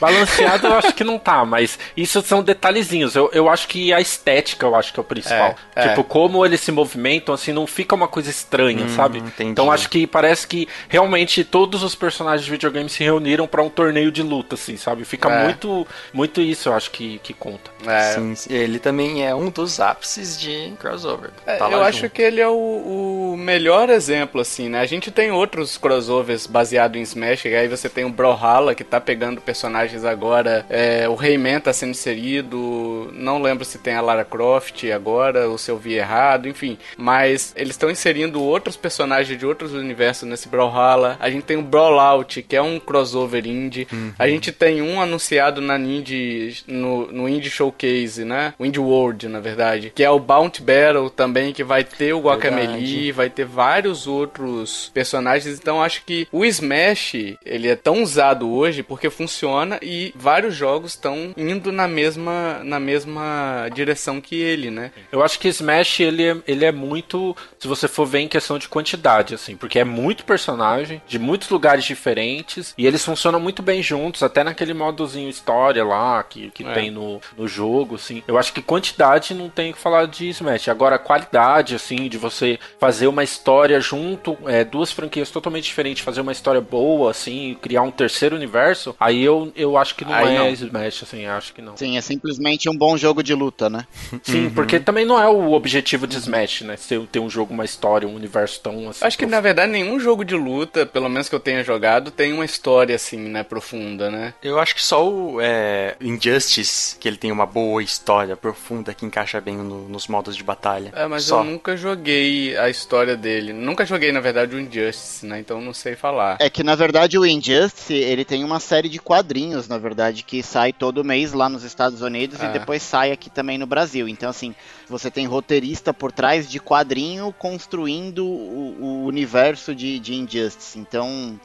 [0.00, 3.14] Balanceado eu acho que não tá, mas isso são detalhezinhos.
[3.14, 5.56] Eu, eu acho que a estética eu acho que é o principal.
[5.74, 5.84] É.
[5.84, 5.88] É.
[5.88, 9.18] Tipo, como eles se movimentam, assim, não fica uma coisa estranha, hum, sabe?
[9.18, 9.50] Entendi.
[9.50, 13.68] Então acho que parece que realmente todos os personagens de videogame se reuniram para um
[13.68, 15.04] torneio de luta, assim, sabe?
[15.04, 15.44] Fica é.
[15.44, 17.70] muito, muito isso, eu acho que, que conta.
[17.86, 18.12] É.
[18.12, 21.30] Sim, ele também é um dos ápices de crossover.
[21.46, 21.82] É, tá eu junto.
[21.84, 24.80] acho que ele é o, o, melhor exemplo, assim, né?
[24.80, 29.00] A gente tem outros crossovers baseados em Smash, aí você tem o Brawlhalla, que tá
[29.00, 34.24] pegando personagens agora, é, o Rayman tá sendo inserido, não lembro se tem a Lara
[34.24, 36.78] Croft agora, ou se eu vi errado, enfim.
[36.96, 41.16] Mas eles estão inserindo outros personagens de outros universos nesse Brawlhalla.
[41.20, 43.86] A gente tem o Brawlout, que é um crossover indie.
[43.92, 44.12] Uhum.
[44.18, 48.54] A gente tem um anunciado na Indie, no, no Indie Showcase, né?
[48.58, 49.92] O Indie World, na verdade.
[49.94, 54.90] Que é o Bounty Battle também, que vai ter o Guacamelee, vai ter vários outros
[54.94, 55.58] personagens.
[55.58, 57.14] Então acho que o Smash,
[57.44, 62.80] ele é tão usado hoje porque funciona e vários jogos estão indo na mesma, na
[62.80, 64.90] mesma direção que ele, né?
[65.10, 68.58] Eu acho que Smash, ele é, ele é muito, se você for ver em questão
[68.58, 73.62] de quantidade, assim, porque é muito personagem, de muitos lugares diferentes, e eles funcionam muito
[73.62, 76.72] bem juntos, até naquele modozinho história lá, que, que é.
[76.72, 78.22] tem no, no jogo, assim.
[78.26, 80.68] Eu acho que quantidade não tem que falar de Smash.
[80.68, 86.20] Agora, qualidade, assim, de você fazer uma história junto, é, duas franquias totalmente diferentes, fazer
[86.20, 90.34] uma história boa, assim, criar um terceiro universo, aí eu, eu acho que não aí
[90.34, 90.48] é não.
[90.48, 91.76] Smash, assim, acho que não.
[91.76, 93.86] Sim, é simplesmente um bom jogo de luta, né?
[94.22, 94.54] Sim, uhum.
[94.54, 96.76] porque também não é o objetivo de Smash, né?
[97.10, 99.04] Ter um jogo, uma história, um universo tão assim.
[99.04, 102.32] Acho que na verdade nenhum jogo de luta, pelo menos que eu tenha jogado, tem
[102.32, 104.34] uma história assim, né, profunda, né?
[104.42, 109.04] Eu acho que só o é, Injustice, que ele tem uma boa história profunda que
[109.04, 110.92] encaixa bem no, nos modos de batalha.
[110.94, 111.40] É, mas só.
[111.40, 113.52] eu nunca joguei a história dele.
[113.52, 115.40] Nunca joguei, na verdade, o Injustice, né?
[115.40, 116.36] Então não sei falar.
[116.40, 120.42] É que na verdade o Injustice, ele tem uma série de quadrinhos, na verdade, que
[120.42, 122.46] sai todo mês lá nos Estados Unidos é.
[122.46, 124.08] e depois sai aqui também no Brasil.
[124.08, 124.54] Então, assim,
[124.88, 130.78] você tem roteirista por trás de quadrinho construindo o, o universo de, de Injustice.
[130.78, 131.38] Então,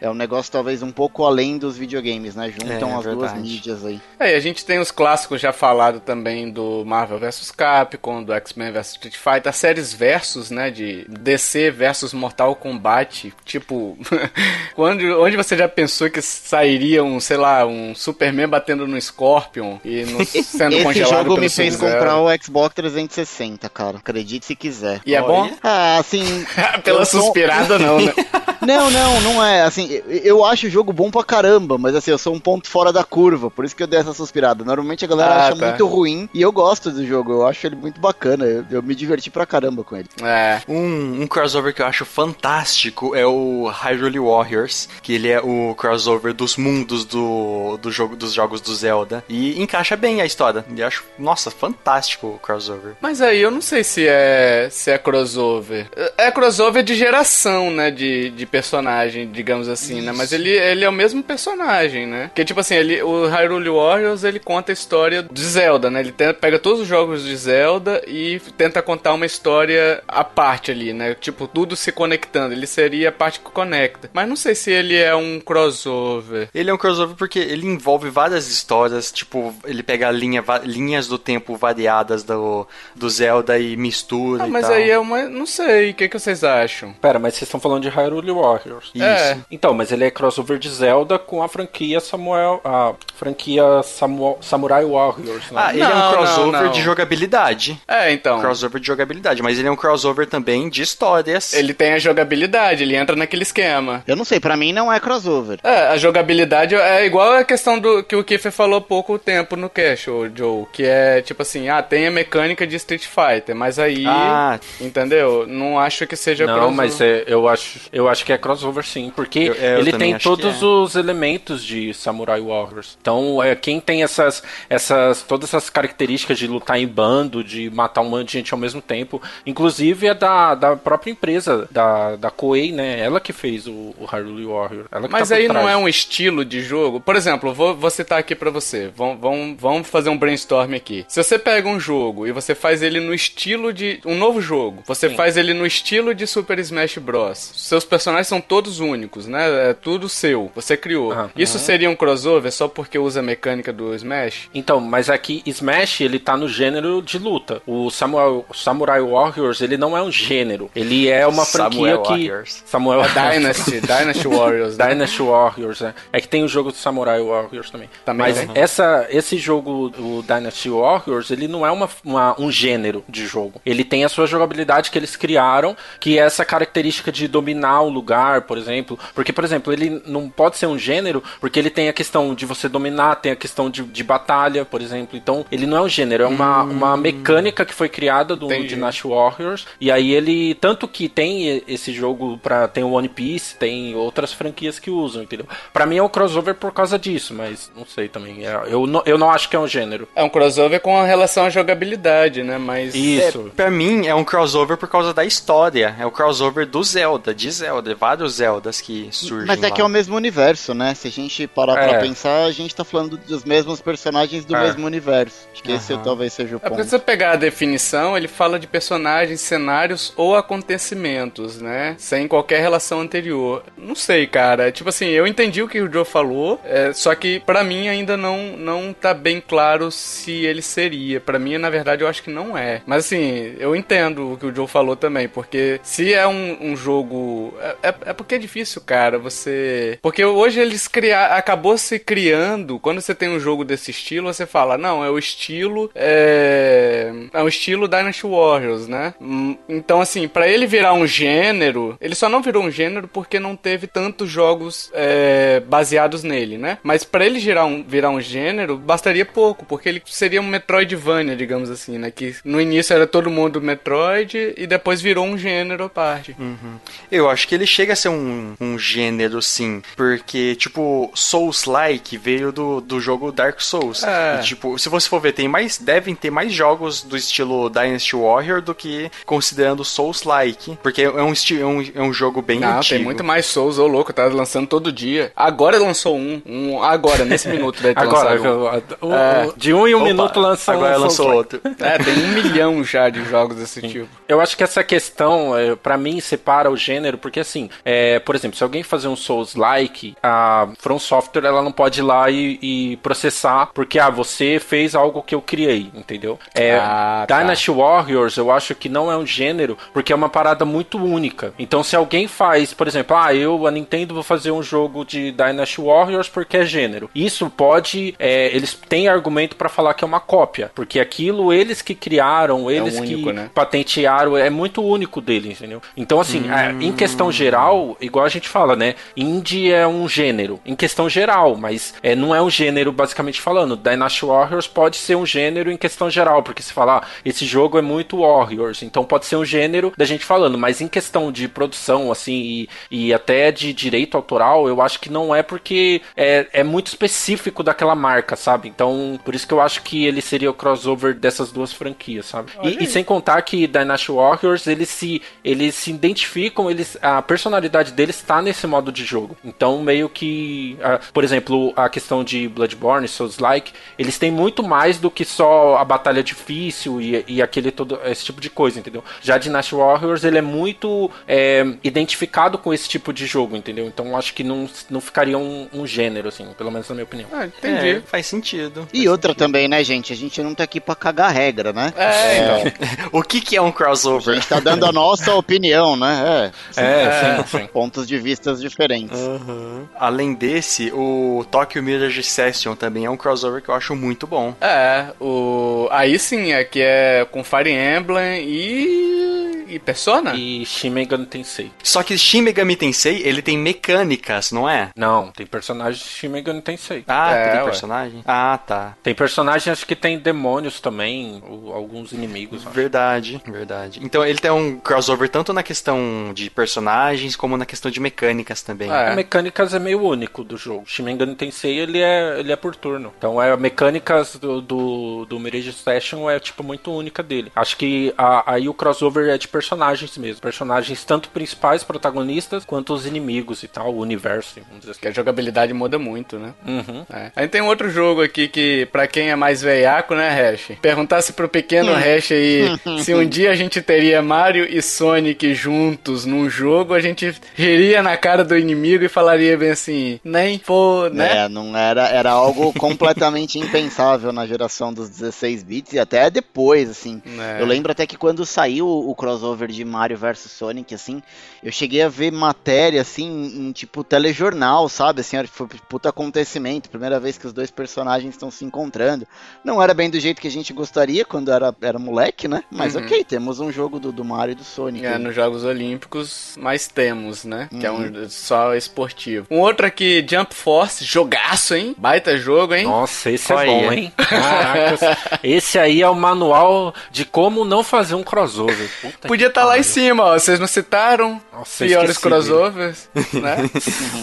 [0.00, 2.50] é um negócio talvez um pouco além dos videogames, né?
[2.50, 3.14] Juntam é, as verdade.
[3.14, 4.00] duas mídias aí.
[4.18, 8.32] É, e a gente tem os clássicos já falado também do Marvel vs Capcom, do
[8.32, 10.70] X-Men vs Street Fighter, as séries versus, né?
[10.70, 13.32] De DC versus Mortal Kombat.
[13.44, 13.98] Tipo,
[14.74, 19.78] quando, onde você já pensou que sairia um, sei lá, um Superman batendo no Scorpion
[19.84, 23.98] e no, sendo Esse congelado jogo me fez comprar o Xbox 360, cara.
[23.98, 25.00] Acredite se quiser.
[25.04, 25.50] E é bom?
[25.62, 26.46] Ah, assim.
[26.82, 28.14] Pela suspirada, não, né?
[28.62, 29.62] Não, não, não é.
[29.62, 29.89] Assim,
[30.24, 33.04] eu acho o jogo bom pra caramba, mas assim, eu sou um ponto fora da
[33.04, 34.64] curva, por isso que eu dei essa suspirada.
[34.64, 35.66] Normalmente a galera ah, acha tá.
[35.66, 38.44] muito ruim e eu gosto do jogo, eu acho ele muito bacana.
[38.44, 40.08] Eu, eu me diverti pra caramba com ele.
[40.22, 40.60] É.
[40.68, 45.74] Um, um, crossover que eu acho fantástico é o Hyrule Warriors, que ele é o
[45.74, 49.24] crossover dos mundos do, do jogo, dos jogos do Zelda.
[49.28, 50.64] E encaixa bem a história.
[50.74, 52.94] E acho, nossa, fantástico o crossover.
[53.00, 55.86] Mas aí eu não sei se é se é crossover.
[56.16, 57.90] É crossover de geração, né?
[57.90, 60.02] De, de personagem, digamos assim, Isso.
[60.02, 60.12] né?
[60.12, 62.28] Mas ele, ele é o mesmo personagem, né?
[62.28, 66.00] Porque, tipo assim, ele, o Hyrule Warriors, ele conta a história de Zelda, né?
[66.00, 70.70] Ele tenta, pega todos os jogos de Zelda e tenta contar uma história à parte
[70.70, 71.14] ali, né?
[71.14, 72.54] Tipo, tudo se conectando.
[72.54, 74.10] Ele seria a parte que conecta.
[74.12, 76.48] Mas não sei se ele é um crossover.
[76.54, 81.18] Ele é um crossover porque ele envolve várias histórias, tipo, ele pega linha, linhas do
[81.18, 84.74] tempo variadas do, do Zelda e mistura ah, e mas tal.
[84.74, 85.22] aí é uma...
[85.28, 86.92] Não sei, o que, que vocês acham?
[86.94, 88.90] Pera, mas vocês estão falando de Hyrule Warriors.
[88.94, 89.04] Isso.
[89.04, 89.38] É.
[89.50, 94.84] Então, mas ele é crossover de Zelda com a franquia Samuel, a franquia Samu, Samurai
[94.84, 95.50] Warriors.
[95.50, 95.62] Né?
[95.62, 96.70] Ah, ele não, é um crossover não, não.
[96.70, 97.80] de jogabilidade.
[97.86, 98.40] É, então.
[98.40, 101.52] Crossover de jogabilidade, mas ele é um crossover também de histórias.
[101.52, 104.02] Ele tem a jogabilidade, ele entra naquele esquema.
[104.06, 105.58] Eu não sei, para mim não é crossover.
[105.62, 109.56] É, a jogabilidade é igual a questão do que o Kiefer falou há pouco tempo
[109.56, 113.54] no Cash, o Joe, que é tipo assim, ah, tem a mecânica de Street Fighter,
[113.54, 114.58] mas aí, ah.
[114.80, 115.46] entendeu?
[115.46, 116.76] Não acho que seja não, crossover.
[116.76, 119.92] Não, mas é, eu acho, eu acho que é crossover sim, porque eu, eu ele
[119.92, 120.66] tem todos é.
[120.66, 122.96] os elementos de Samurai Warriors.
[123.00, 128.00] Então, é, quem tem essas, essas, todas essas características de lutar em bando, de matar
[128.00, 132.30] um monte de gente ao mesmo tempo, inclusive é da, da própria empresa, da, da
[132.30, 133.00] Koei, né?
[133.00, 134.86] Ela que fez o, o Hyrule Warrior.
[134.90, 137.00] Ela Mas tá aí não é um estilo de jogo?
[137.00, 138.90] Por exemplo, vou, vou citar aqui para você.
[138.96, 141.04] Vamos, vamos, vamos fazer um brainstorm aqui.
[141.08, 144.00] Se você pega um jogo e você faz ele no estilo de.
[144.04, 145.16] um novo jogo, você Sim.
[145.16, 147.52] faz ele no estilo estilo de Super Smash Bros.
[147.56, 149.46] Seus personagens são todos únicos, né?
[149.50, 151.12] É tudo seu, você criou.
[151.12, 151.30] Uhum.
[151.36, 154.48] Isso seria um crossover só porque usa a mecânica do Smash?
[154.54, 157.62] Então, mas aqui Smash ele tá no gênero de luta.
[157.66, 162.08] O Samurai, Samurai Warriors ele não é um gênero, ele é uma franquia Samuel que
[162.08, 162.62] Warriors.
[162.66, 164.76] Samuel Dynasty, Dynasty Warriors.
[164.76, 164.88] Né?
[164.88, 165.94] Dynasty Warriors, né?
[166.12, 167.88] É que tem o jogo do Samurai Warriors também.
[168.04, 168.52] também mas né?
[168.54, 173.60] essa, esse jogo, o Dynasty Warriors, ele não é uma, uma, um gênero de jogo.
[173.64, 177.88] Ele tem a sua jogabilidade que eles criaram, que é essa característica de dominar o
[177.88, 178.98] lugar, por exemplo.
[179.14, 182.46] Porque, por exemplo, ele não pode ser um gênero, porque ele tem a questão de
[182.46, 185.16] você dominar, tem a questão de, de batalha, por exemplo.
[185.16, 186.70] Então, ele não é um gênero, é uma, hum.
[186.70, 188.74] uma mecânica que foi criada do Entendi.
[188.74, 189.66] Dynasty Warriors.
[189.80, 194.32] E aí ele, tanto que tem esse jogo para tem o One Piece, tem outras
[194.32, 195.46] franquias que usam, entendeu?
[195.72, 198.46] Para mim é um crossover por causa disso, mas não sei também.
[198.46, 200.08] É, eu, não, eu não acho que é um gênero.
[200.14, 202.58] É um crossover com relação à jogabilidade, né?
[202.58, 203.46] Mas isso.
[203.48, 205.94] É, para mim é um crossover por causa da história.
[205.98, 209.46] É o crossover do Zelda, de Zelda, vários Zeldas que surgem.
[209.46, 209.74] Mas é lá.
[209.74, 210.94] que é o mesmo universo, né?
[210.94, 211.88] Se a gente parar é.
[211.88, 214.62] pra pensar, a gente tá falando dos mesmos personagens do é.
[214.62, 215.48] mesmo universo.
[215.52, 215.76] Acho que uhum.
[215.76, 216.72] esse talvez seja o ponto.
[216.72, 221.94] É pra você pegar a definição, ele fala de personagens, cenários ou acontecimentos, né?
[221.98, 223.64] Sem qualquer relação anterior.
[223.76, 224.70] Não sei, cara.
[224.70, 228.16] Tipo assim, eu entendi o que o Joe falou, é, só que para mim ainda
[228.16, 231.20] não, não tá bem claro se ele seria.
[231.20, 232.82] para mim, na verdade, eu acho que não é.
[232.86, 236.76] Mas assim, eu entendo o que o Joe falou também, porque se é um, um
[236.76, 237.54] jogo.
[237.60, 239.98] É, é, é porque é difícil, cara, você.
[240.02, 242.78] Porque hoje eles criar, acabou se criando.
[242.78, 245.90] Quando você tem um jogo desse estilo, você fala, não, é o estilo.
[245.94, 249.14] É, é o estilo Dynasty Warriors, né?
[249.20, 253.38] Hum, então, assim, para ele virar um gênero, ele só não virou um gênero porque
[253.38, 256.78] não teve tantos jogos é, baseados nele, né?
[256.82, 261.36] Mas para ele virar um, virar um gênero, bastaria pouco, porque ele seria um Metroidvania,
[261.36, 262.10] digamos assim, né?
[262.10, 266.34] Que no início era todo mundo Metroid e depois virou um gênero à parte.
[266.38, 266.78] Uhum.
[267.10, 268.99] Eu acho que ele chega a ser um, um gênero,
[269.42, 274.02] sim, porque, tipo, Souls-like veio do, do jogo Dark Souls.
[274.04, 274.40] É.
[274.40, 278.16] E, tipo, se você for ver, tem mais, devem ter mais jogos do estilo Dynasty
[278.16, 282.78] Warrior do que considerando Souls-like, porque é um, é um, é um jogo bem Não,
[282.78, 282.96] antigo.
[282.96, 285.32] tem muito mais Souls, ô louco, tá lançando todo dia.
[285.34, 289.50] Agora lançou um, um agora, nesse minuto deve Agora, o, o, é.
[289.56, 291.60] de um em um Opa, minuto lançou agora um lançou outro.
[291.78, 293.88] É, tem um milhão já de jogos desse Sim.
[293.88, 294.08] tipo.
[294.28, 298.34] Eu acho que essa questão, é, para mim, separa o gênero, porque assim, é, por
[298.34, 302.58] exemplo, se alguém fazer um Souls-like, a From Software ela não pode ir lá e,
[302.60, 306.38] e, processar, porque ah, você fez algo que eu criei, entendeu?
[306.54, 307.40] É, ah, tá.
[307.40, 311.54] Dynasty Warriors, eu acho que não é um gênero, porque é uma parada muito única.
[311.58, 315.30] Então, se alguém faz, por exemplo, ah, eu, a Nintendo, vou fazer um jogo de
[315.32, 317.08] Dynasty Warriors porque é gênero.
[317.14, 321.80] Isso pode, é, eles têm argumento para falar que é uma cópia, porque aquilo eles
[321.80, 323.50] que criaram, eles é único, que né?
[323.54, 325.80] patentearam, é muito único deles, entendeu?
[325.96, 326.80] Então, assim, hum...
[326.80, 328.94] em questão geral, igual a gente fala, né?
[329.14, 333.76] Indie é um gênero, em questão geral, mas é, não é um gênero basicamente falando.
[333.76, 337.78] Dynasty Warriors pode ser um gênero em questão geral, porque se falar, ah, esse jogo
[337.78, 341.46] é muito Warriors, então pode ser um gênero da gente falando, mas em questão de
[341.46, 346.46] produção, assim, e, e até de direito autoral, eu acho que não é porque é,
[346.52, 348.68] é muito específico daquela marca, sabe?
[348.68, 352.52] Então, por isso que eu acho que ele seria o crossover dessas duas franquias, sabe?
[352.62, 357.92] E, e, sem contar que Dynasty Warriors, eles se, eles se identificam, eles, a personalidade
[357.92, 359.36] deles está nesse modo de jogo.
[359.44, 360.78] Então, meio que,
[361.12, 365.84] por exemplo, a questão de Bloodborne, Souls-like, eles têm muito mais do que só a
[365.84, 369.04] batalha difícil e, e aquele todo esse tipo de coisa, entendeu?
[369.20, 373.86] Já Dynasty Warriors, ele é muito é, identificado com esse tipo de jogo, entendeu?
[373.86, 377.28] Então, acho que não, não ficaria um, um gênero, assim, pelo menos na minha opinião.
[377.32, 377.88] Ah, entendi.
[377.88, 378.88] É, faz sentido.
[378.92, 379.44] E faz outra sentido.
[379.44, 380.12] também, né, gente?
[380.12, 381.92] A gente não tá aqui pra cagar regra, né?
[381.96, 382.38] É, é.
[382.38, 383.08] Então.
[383.12, 384.32] o que, que é um crossover?
[384.32, 386.52] A gente tá dando a nossa opinião, né?
[386.76, 387.66] É, é, sim, sim.
[387.66, 389.18] Pontos de vistas diferentes.
[389.18, 389.86] Uhum.
[389.98, 394.54] Além desse, o Tokyo Mirage Session também é um crossover que eu acho muito bom.
[394.60, 395.88] É, o...
[395.90, 400.34] aí sim, é que é com Fire Emblem e e Persona?
[400.34, 401.70] E Shin Megami Tensei.
[401.82, 404.90] Só que Shin Megami Tensei, ele tem mecânicas, não é?
[404.96, 407.04] Não, tem personagens de Shin Megami Tensei.
[407.06, 408.22] Ah, é, tem personagem?
[408.26, 408.96] Ah, tá.
[409.02, 411.40] Tem personagem, acho que tem demônios também,
[411.72, 412.64] alguns inimigos.
[412.64, 413.52] Verdade, acho.
[413.52, 414.00] verdade.
[414.02, 418.00] Então ele tem um crossover tanto na questão de personagens como na questão de
[418.40, 418.90] mecânicas também.
[418.90, 420.84] É, mecânicas é meio único do jogo.
[420.86, 423.12] Shin Megami Tensei, ele é, ele é por turno.
[423.16, 427.52] Então é mecânicas do, do, do Mirage Session é tipo muito única dele.
[427.54, 430.40] Acho que a, aí o crossover é de personagens mesmo.
[430.40, 434.60] Personagens tanto principais, protagonistas, quanto os inimigos e tal, o universo.
[434.66, 435.00] Vamos dizer assim.
[435.00, 436.54] Que a jogabilidade muda muito, né?
[436.66, 437.04] Uhum.
[437.12, 437.32] É.
[437.36, 440.76] Aí tem outro jogo aqui que, para quem é mais veiaco, né, Hash?
[440.80, 446.24] Perguntasse pro pequeno Hash aí se um dia a gente teria Mario e Sonic juntos
[446.24, 451.08] num jogo, a gente riria na cara do inimigo e falaria bem assim, nem pô,
[451.08, 451.44] né?
[451.44, 456.88] É, não era, era algo completamente impensável na geração dos 16 bits e até depois,
[456.88, 457.22] assim.
[457.38, 457.60] É.
[457.60, 461.22] Eu lembro até que quando saiu o crossover de Mario vs Sonic, assim,
[461.62, 465.20] eu cheguei a ver matéria, assim, em tipo telejornal, sabe?
[465.20, 469.26] Assim, foi puta acontecimento, primeira vez que os dois personagens estão se encontrando.
[469.64, 472.62] Não era bem do jeito que a gente gostaria quando era, era moleque, né?
[472.70, 473.02] Mas uhum.
[473.02, 475.04] ok, temos um jogo do, do Mario e do Sonic.
[475.04, 477.68] É, nos Jogos Olímpicos, mas temos, né?
[477.72, 477.78] Uhum.
[477.78, 478.19] Que é um uhum.
[478.28, 479.46] Só esportivo.
[479.50, 481.94] Um outro aqui, Jump Force, jogaço, hein?
[481.96, 482.84] Baita jogo, hein?
[482.84, 484.12] Nossa, esse é bom, hein?
[484.16, 488.90] Caraca, esse aí é o manual de como não fazer um crossover.
[489.00, 490.38] Puta Podia estar tá lá em cima, ó.
[490.38, 491.40] Vocês não citaram?
[491.52, 493.70] Nossa, Piores crossovers, né?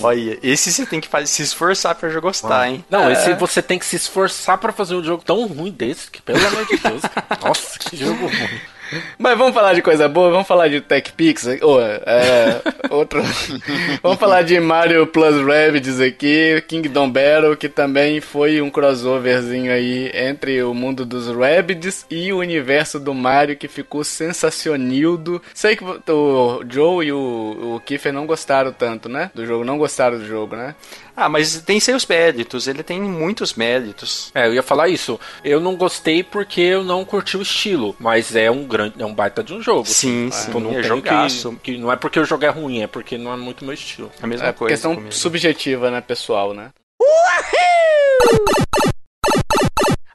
[0.02, 2.70] Olha, esse você tem que fazer, se esforçar pra eu gostar, ah.
[2.70, 2.86] hein?
[2.89, 3.14] Não, é.
[3.14, 6.45] esse você tem que se esforçar pra fazer um jogo tão ruim desse, que pelo
[6.45, 7.02] amor de Deus.
[7.43, 8.76] Nossa, que jogo ruim.
[9.18, 13.22] Mas vamos falar de coisa boa, vamos falar de Tech Pix, ou, é, outro.
[14.02, 20.12] vamos falar de Mario Plus Rabbids aqui, Kingdom Battle, que também foi um crossoverzinho aí
[20.14, 25.42] entre o mundo dos Rabbids e o universo do Mario, que ficou sensacionildo.
[25.54, 29.32] Sei que o Joe e o, o Kiefer não gostaram tanto, né?
[29.34, 30.76] Do jogo, não gostaram do jogo, né?
[31.20, 34.32] Ah, mas tem seus méritos, ele tem muitos méritos.
[34.36, 35.20] É, eu ia falar isso.
[35.44, 39.13] Eu não gostei porque eu não curti o estilo, mas é um grande, é um
[39.13, 39.86] baita de um jogo.
[39.86, 40.51] Sim, assim.
[40.51, 40.59] sim.
[40.59, 41.51] Não é jogaço.
[41.63, 43.73] Que, que, não é porque o jogo é ruim, é porque não é muito meu
[43.73, 44.11] estilo.
[44.21, 44.73] A mesma é coisa.
[44.73, 45.13] Questão comigo.
[45.13, 46.69] subjetiva, né, pessoal, né?
[47.01, 48.67] Uhul!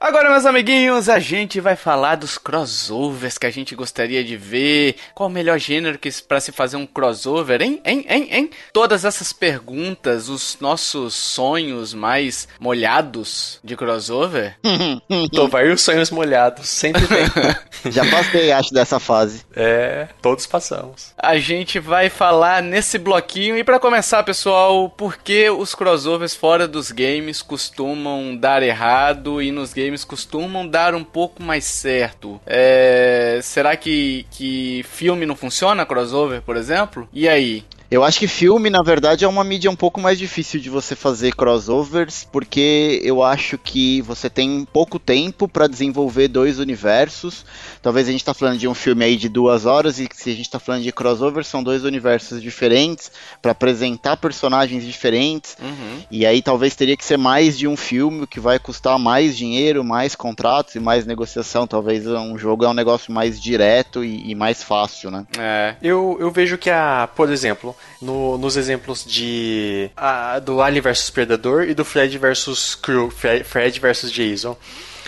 [0.02, 4.96] Agora, meus amiguinhos, a gente vai falar dos crossovers que a gente gostaria de ver.
[5.14, 7.80] Qual o melhor gênero que para se fazer um crossover, hein?
[7.84, 8.04] Hein?
[8.08, 8.28] Hein?
[8.32, 8.50] Hein?
[8.72, 14.56] Todas essas perguntas, os nossos sonhos mais molhados de crossover.
[15.32, 17.24] Tô vai os sonhos molhados, sempre tem.
[17.92, 19.44] Já passei, acho, dessa fase.
[19.54, 21.12] É, todos passamos.
[21.16, 26.66] A gente vai falar nesse bloquinho e para começar, pessoal, por que os crossovers fora
[26.66, 32.40] dos games costumam dar errado e nos games games costumam dar um pouco mais certo.
[32.46, 37.08] É, será que, que filme não funciona, crossover, por exemplo?
[37.12, 37.64] E aí?
[37.92, 40.96] Eu acho que filme, na verdade, é uma mídia um pouco mais difícil de você
[40.96, 47.44] fazer crossovers, porque eu acho que você tem pouco tempo para desenvolver dois universos.
[47.82, 50.34] Talvez a gente tá falando de um filme aí de duas horas e se a
[50.34, 53.12] gente tá falando de crossover, são dois universos diferentes
[53.42, 55.54] para apresentar personagens diferentes.
[55.60, 56.02] Uhum.
[56.10, 59.84] E aí talvez teria que ser mais de um filme, que vai custar mais dinheiro,
[59.84, 61.66] mais contratos e mais negociação.
[61.66, 65.26] Talvez um jogo é um negócio mais direto e, e mais fácil, né?
[65.38, 65.74] É.
[65.82, 71.10] Eu, eu vejo que a, por exemplo, no, nos exemplos de a, do Alien vs
[71.10, 74.56] Predador e do Fred vs Crew, Fred, Fred vs Jason.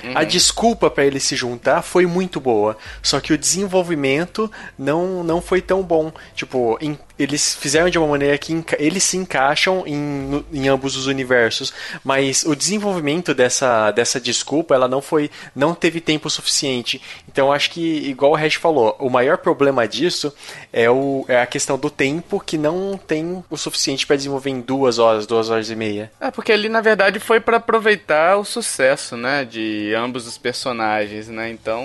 [0.02, 0.12] Uhum.
[0.14, 5.40] A desculpa para ele se juntar foi muito boa, só que o desenvolvimento não, não
[5.40, 6.12] foi tão bom.
[6.34, 11.06] Tipo, em, eles fizeram de uma maneira que eles se encaixam em, em ambos os
[11.06, 17.00] universos, mas o desenvolvimento dessa, dessa desculpa, ela não foi, não teve tempo suficiente.
[17.28, 20.34] Então acho que, igual o Hash falou, o maior problema disso
[20.72, 24.60] é, o, é a questão do tempo que não tem o suficiente para desenvolver em
[24.60, 26.10] duas horas, duas horas e meia.
[26.20, 31.28] É, porque ali na verdade foi para aproveitar o sucesso, né, de ambos os personagens,
[31.28, 31.50] né?
[31.50, 31.84] Então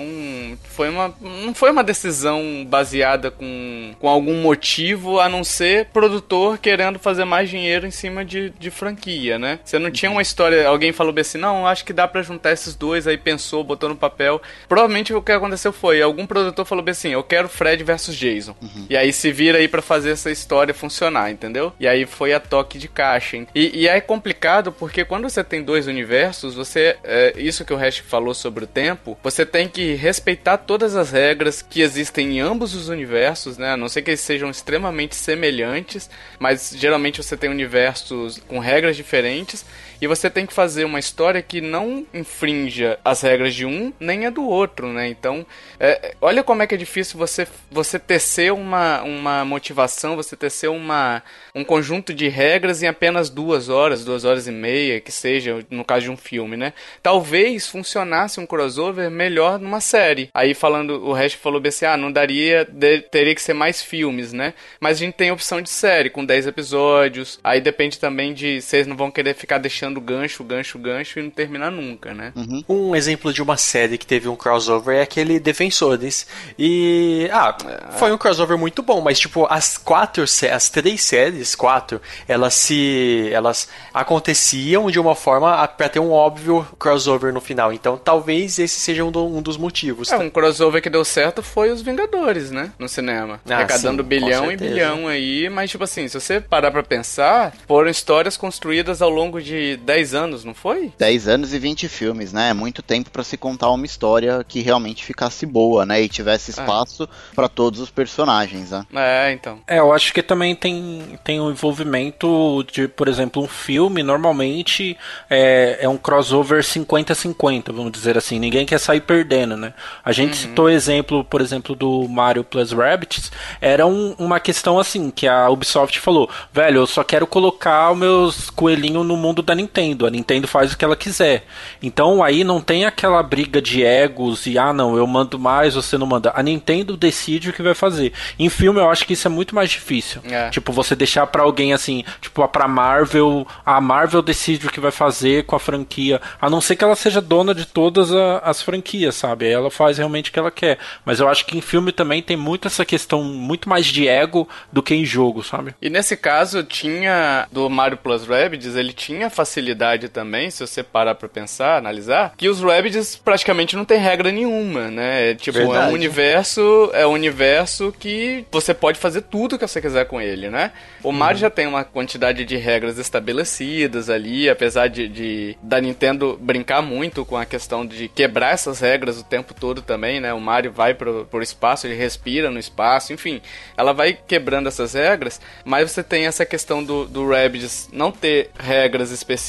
[0.64, 6.58] foi uma, não foi uma decisão baseada com, com algum motivo a não ser produtor
[6.58, 9.58] querendo fazer mais dinheiro em cima de, de franquia, né?
[9.64, 12.52] Você não tinha uma história, alguém falou bem assim, não, acho que dá para juntar
[12.52, 14.40] esses dois, aí pensou, botou no papel.
[14.68, 18.54] Provavelmente o que aconteceu foi, algum produtor falou bem assim, eu quero Fred versus Jason.
[18.60, 18.86] Uhum.
[18.88, 21.72] E aí se vira aí para fazer essa história funcionar, entendeu?
[21.78, 23.36] E aí foi a toque de caixa.
[23.36, 23.46] Hein?
[23.54, 27.76] E, e é complicado porque quando você tem dois universos, você, é, isso que o
[27.76, 32.40] Hash falou sobre o tempo, você tem que respeitar todas as regras que existem em
[32.40, 33.72] ambos os universos, né?
[33.72, 38.96] A não ser que eles sejam extremamente semelhantes, mas geralmente você tem universos com regras
[38.96, 39.64] diferentes
[40.00, 44.26] e você tem que fazer uma história que não infrinja as regras de um nem
[44.26, 45.08] a do outro, né?
[45.08, 45.44] Então,
[45.78, 50.68] é, olha como é que é difícil você, você tecer uma, uma motivação, você tecer
[50.68, 51.22] uma,
[51.54, 55.84] um conjunto de regras em apenas duas horas, duas horas e meia, que seja, no
[55.84, 56.72] caso de um filme, né?
[57.02, 60.30] Talvez funcionasse um crossover melhor numa série.
[60.32, 64.32] Aí falando, o resto falou BC, ah, não daria, de, teria que ser mais filmes,
[64.32, 64.54] né?
[64.80, 67.38] Mas a gente tem opção de série, com 10 episódios.
[67.42, 71.22] Aí depende também de, vocês não vão querer ficar deixando puxando gancho, gancho, gancho e
[71.22, 72.32] não termina nunca, né?
[72.36, 72.64] Uhum.
[72.68, 76.26] Um exemplo de uma série que teve um crossover é aquele Defensores.
[76.58, 77.28] E.
[77.32, 77.56] Ah,
[77.92, 83.30] foi um crossover muito bom, mas tipo, as quatro, as três séries, quatro, elas se.
[83.32, 87.72] elas aconteciam de uma forma para ter um óbvio crossover no final.
[87.72, 90.10] Então talvez esse seja um, do, um dos motivos.
[90.12, 92.72] É, um crossover que deu certo foi os Vingadores, né?
[92.78, 93.40] No cinema.
[93.48, 97.52] Ah, arrecadando sim, bilhão e bilhão aí, mas tipo assim, se você parar pra pensar,
[97.66, 100.92] foram histórias construídas ao longo de 10 anos, não foi?
[100.98, 102.50] 10 anos e 20 filmes, né?
[102.50, 106.02] É muito tempo para se contar uma história que realmente ficasse boa, né?
[106.02, 106.52] E tivesse é.
[106.52, 107.34] espaço é.
[107.34, 108.84] para todos os personagens, né?
[108.94, 109.58] É, então.
[109.66, 114.96] É, eu acho que também tem, tem um envolvimento de, por exemplo, um filme, normalmente
[115.28, 118.38] é, é um crossover 50-50, vamos dizer assim.
[118.38, 119.72] Ninguém quer sair perdendo, né?
[120.04, 120.48] A gente uhum.
[120.50, 125.48] citou exemplo, por exemplo, do Mario Plus Rabbids, era um, uma questão assim, que a
[125.48, 129.69] Ubisoft falou, velho, eu só quero colocar os meus coelhinhos no mundo da Nintendo.
[130.06, 131.44] A Nintendo faz o que ela quiser.
[131.82, 135.96] Então aí não tem aquela briga de egos e ah não, eu mando mais, você
[135.96, 136.32] não manda.
[136.34, 138.12] A Nintendo decide o que vai fazer.
[138.38, 140.20] Em filme eu acho que isso é muito mais difícil.
[140.24, 140.50] É.
[140.50, 144.90] Tipo, você deixar para alguém assim, tipo, pra Marvel, a Marvel decide o que vai
[144.90, 148.60] fazer com a franquia, a não ser que ela seja dona de todas a, as
[148.60, 149.46] franquias, sabe?
[149.46, 150.78] Aí ela faz realmente o que ela quer.
[151.04, 154.48] Mas eu acho que em filme também tem muito essa questão, muito mais de ego
[154.72, 155.74] do que em jogo, sabe?
[155.80, 159.59] E nesse caso tinha do Mario Plus Rabbids, ele tinha facilidade
[160.08, 164.90] também, se você parar pra pensar, analisar, que os Rabbids praticamente não tem regra nenhuma,
[164.90, 165.30] né?
[165.30, 165.88] É, tipo, Verdade.
[165.88, 170.20] é um universo, é um universo que você pode fazer tudo que você quiser com
[170.20, 170.72] ele, né?
[171.02, 171.40] O Mario uhum.
[171.40, 177.24] já tem uma quantidade de regras estabelecidas ali, apesar de, de da Nintendo brincar muito
[177.24, 180.32] com a questão de quebrar essas regras o tempo todo também, né?
[180.32, 183.40] O Mario vai pro, pro espaço, ele respira no espaço, enfim,
[183.76, 188.50] ela vai quebrando essas regras, mas você tem essa questão do, do Rabbids não ter
[188.58, 189.39] regras específicas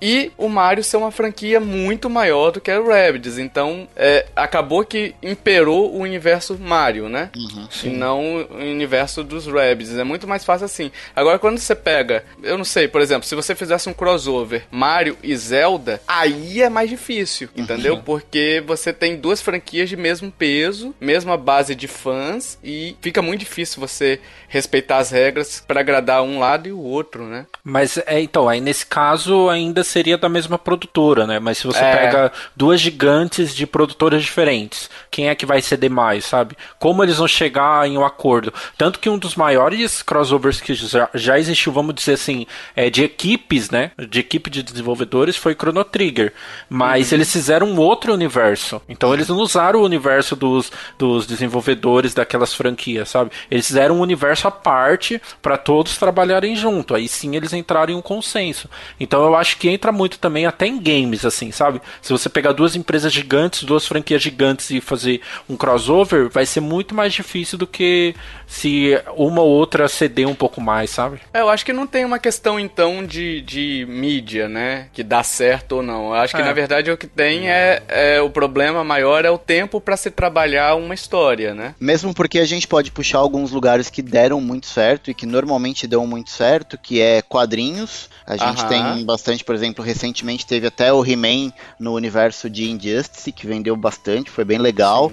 [0.00, 3.38] e o Mario ser uma franquia muito maior do que o Rabbids.
[3.38, 7.30] Então, é, acabou que imperou o universo Mario, né?
[7.36, 9.96] Uhum, e não o universo dos Rabbids.
[9.96, 10.90] É muito mais fácil assim.
[11.14, 15.16] Agora, quando você pega, eu não sei, por exemplo, se você fizesse um crossover Mario
[15.22, 17.94] e Zelda, aí é mais difícil, entendeu?
[17.94, 18.02] Uhum.
[18.02, 23.40] Porque você tem duas franquias de mesmo peso, mesma base de fãs e fica muito
[23.40, 27.46] difícil você respeitar as regras para agradar um lado e o outro, né?
[27.64, 29.11] Mas é então, aí nesse caso
[29.50, 31.38] ainda seria da mesma produtora, né?
[31.38, 31.96] Mas se você é.
[31.96, 36.56] pega duas gigantes de produtoras diferentes, quem é que vai ceder mais, sabe?
[36.78, 38.52] Como eles vão chegar em um acordo?
[38.76, 43.04] Tanto que um dos maiores crossovers que já, já existiu, vamos dizer assim, é, de
[43.04, 43.90] equipes, né?
[44.08, 46.32] De equipe de desenvolvedores foi Chrono Trigger.
[46.68, 47.18] Mas uhum.
[47.18, 48.80] eles fizeram um outro universo.
[48.88, 53.30] Então eles não usaram o universo dos, dos desenvolvedores daquelas franquias, sabe?
[53.50, 56.94] Eles fizeram um universo à parte para todos trabalharem junto.
[56.94, 58.68] Aí sim eles entraram em um consenso.
[59.02, 61.82] Então eu acho que entra muito também até em games, assim, sabe?
[62.00, 66.60] Se você pegar duas empresas gigantes, duas franquias gigantes e fazer um crossover, vai ser
[66.60, 68.14] muito mais difícil do que
[68.46, 71.18] se uma ou outra ceder um pouco mais, sabe?
[71.34, 74.86] É, eu acho que não tem uma questão então de, de mídia, né?
[74.92, 76.10] Que dá certo ou não.
[76.10, 76.44] Eu acho que é.
[76.44, 80.12] na verdade o que tem é, é o problema maior é o tempo para se
[80.12, 81.74] trabalhar uma história, né?
[81.80, 85.88] Mesmo porque a gente pode puxar alguns lugares que deram muito certo e que normalmente
[85.88, 88.11] dão muito certo, que é quadrinhos.
[88.26, 88.68] A gente Aham.
[88.68, 93.76] tem bastante, por exemplo, recentemente teve até o He-Man no universo de Injustice, que vendeu
[93.76, 95.12] bastante, foi bem legal.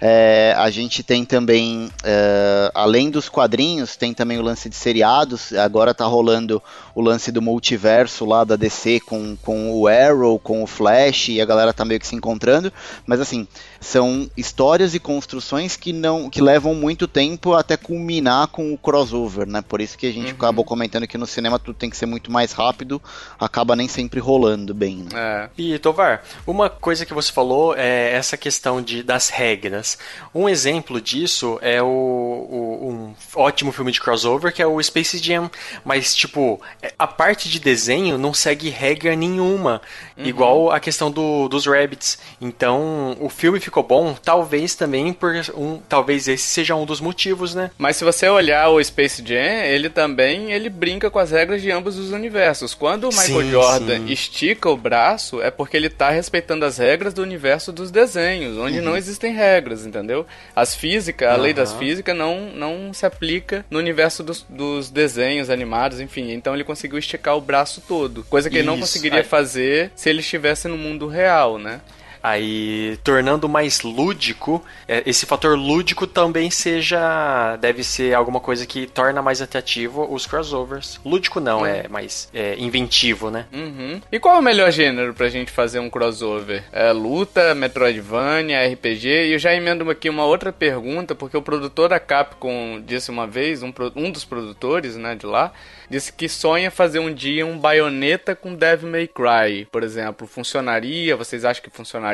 [0.00, 5.52] É, a gente tem também, é, além dos quadrinhos, tem também o lance de seriados.
[5.52, 6.62] Agora tá rolando
[6.94, 11.40] o lance do multiverso lá da DC com, com o Arrow, com o Flash, e
[11.40, 12.72] a galera tá meio que se encontrando.
[13.06, 13.46] Mas assim,
[13.80, 19.46] são histórias e construções que não que levam muito tempo até culminar com o crossover,
[19.46, 19.62] né?
[19.62, 20.36] Por isso que a gente uhum.
[20.36, 23.00] acabou comentando que no cinema tudo tem que ser muito mais rápido,
[23.38, 24.96] acaba nem sempre rolando bem.
[24.96, 25.08] Né?
[25.14, 25.50] É.
[25.56, 29.87] E Tovar, uma coisa que você falou é essa questão de, das regras.
[30.34, 35.18] Um exemplo disso é o, o um ótimo filme de crossover que é o Space
[35.18, 35.50] Jam,
[35.84, 36.60] mas tipo
[36.98, 39.80] a parte de desenho não segue regra nenhuma,
[40.16, 40.24] uhum.
[40.24, 42.18] igual a questão do, dos rabbits.
[42.40, 47.54] Então o filme ficou bom, talvez também por um, talvez esse seja um dos motivos,
[47.54, 47.70] né?
[47.78, 51.70] Mas se você olhar o Space Jam, ele também ele brinca com as regras de
[51.70, 52.74] ambos os universos.
[52.74, 54.12] Quando o Michael sim, Jordan sim.
[54.12, 58.78] estica o braço, é porque ele está respeitando as regras do universo dos desenhos, onde
[58.78, 58.84] uhum.
[58.84, 60.26] não existem regras, entendeu?
[60.54, 61.42] As físicas, a uhum.
[61.42, 66.32] lei das físicas não, não se aplica no universo dos, dos desenhos animados, enfim.
[66.32, 68.62] Então ele conseguiu esticar o braço todo, coisa que Isso.
[68.62, 71.80] ele não conseguiria fazer se ele estivesse no mundo real, né?
[72.22, 77.56] Aí, tornando mais lúdico, é, esse fator lúdico também seja.
[77.56, 81.00] deve ser alguma coisa que torna mais atrativo os crossovers.
[81.04, 83.46] Lúdico não, é mais é, inventivo, né?
[83.52, 84.00] Uhum.
[84.10, 86.64] E qual é o melhor gênero pra gente fazer um crossover?
[86.72, 89.08] É luta, Metroidvania, RPG?
[89.08, 93.26] E eu já emendo aqui uma outra pergunta, porque o produtor da Capcom disse uma
[93.26, 95.52] vez, um, um dos produtores né, de lá,
[95.88, 100.26] disse que sonha fazer um dia um baioneta com Devil May Cry, por exemplo.
[100.26, 101.16] Funcionaria?
[101.16, 102.07] Vocês acham que funcionaria?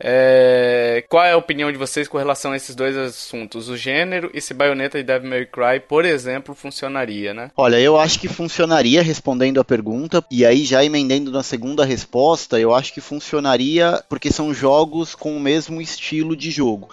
[0.00, 1.04] É...
[1.08, 3.68] Qual é a opinião de vocês com relação a esses dois assuntos?
[3.68, 7.50] O gênero e se baioneta e Devil May Cry, por exemplo, funcionaria, né?
[7.56, 12.58] Olha, eu acho que funcionaria respondendo a pergunta, e aí já emendando na segunda resposta,
[12.58, 16.88] eu acho que funcionaria porque são jogos com o mesmo estilo de jogo.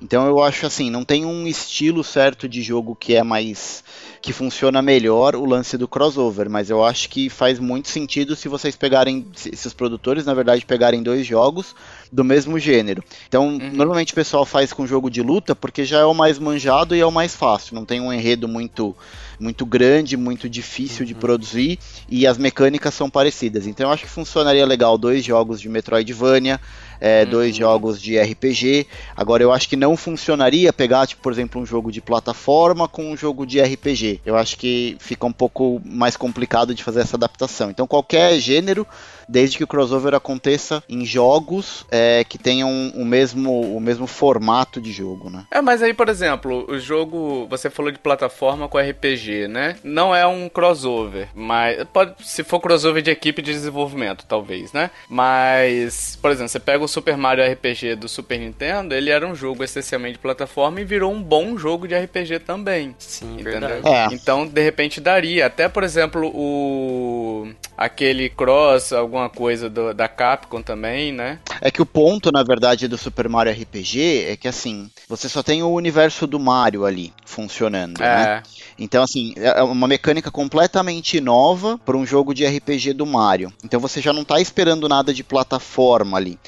[0.00, 3.82] Então eu acho assim, não tem um estilo certo de jogo que é mais
[4.20, 8.48] que funciona melhor o lance do crossover, mas eu acho que faz muito sentido se
[8.48, 11.74] vocês pegarem, se, os produtores na verdade pegarem dois jogos
[12.10, 13.02] do mesmo gênero.
[13.28, 13.70] Então, uhum.
[13.72, 17.00] normalmente o pessoal faz com jogo de luta porque já é o mais manjado e
[17.00, 18.94] é o mais fácil, não tem um enredo muito
[19.40, 21.06] muito grande, muito difícil uhum.
[21.06, 21.78] de produzir
[22.08, 23.68] e as mecânicas são parecidas.
[23.68, 26.60] Então eu acho que funcionaria legal dois jogos de Metroidvania,
[27.00, 27.30] é, uhum.
[27.30, 28.86] dois jogos de RPG.
[29.16, 33.10] Agora eu acho que não funcionaria pegar, tipo, por exemplo, um jogo de plataforma com
[33.10, 34.20] um jogo de RPG.
[34.24, 37.70] Eu acho que fica um pouco mais complicado de fazer essa adaptação.
[37.70, 38.86] Então qualquer gênero
[39.28, 44.80] desde que o crossover aconteça em jogos é, que tenham o mesmo, o mesmo formato
[44.80, 45.46] de jogo, né?
[45.50, 49.76] É, mas aí, por exemplo, o jogo, você falou de plataforma com RPG, né?
[49.84, 54.90] Não é um crossover, mas pode, se for crossover de equipe de desenvolvimento, talvez, né?
[55.08, 59.34] Mas, por exemplo, você pega o Super Mario RPG do Super Nintendo, ele era um
[59.34, 62.94] jogo essencialmente de plataforma e virou um bom jogo de RPG também.
[62.98, 63.60] Sim, entendeu?
[63.60, 63.88] verdade.
[63.88, 64.14] É.
[64.14, 65.46] Então, de repente daria.
[65.46, 71.40] Até, por exemplo, o aquele cross, alguma coisa do, da Capcom também, né?
[71.60, 75.42] É que o ponto, na verdade, do Super Mario RPG é que assim, você só
[75.42, 78.06] tem o universo do Mario ali funcionando, é.
[78.06, 78.42] né?
[78.78, 83.52] Então, assim, é uma mecânica completamente nova para um jogo de RPG do Mario.
[83.64, 86.38] Então você já não está esperando nada de plataforma ali.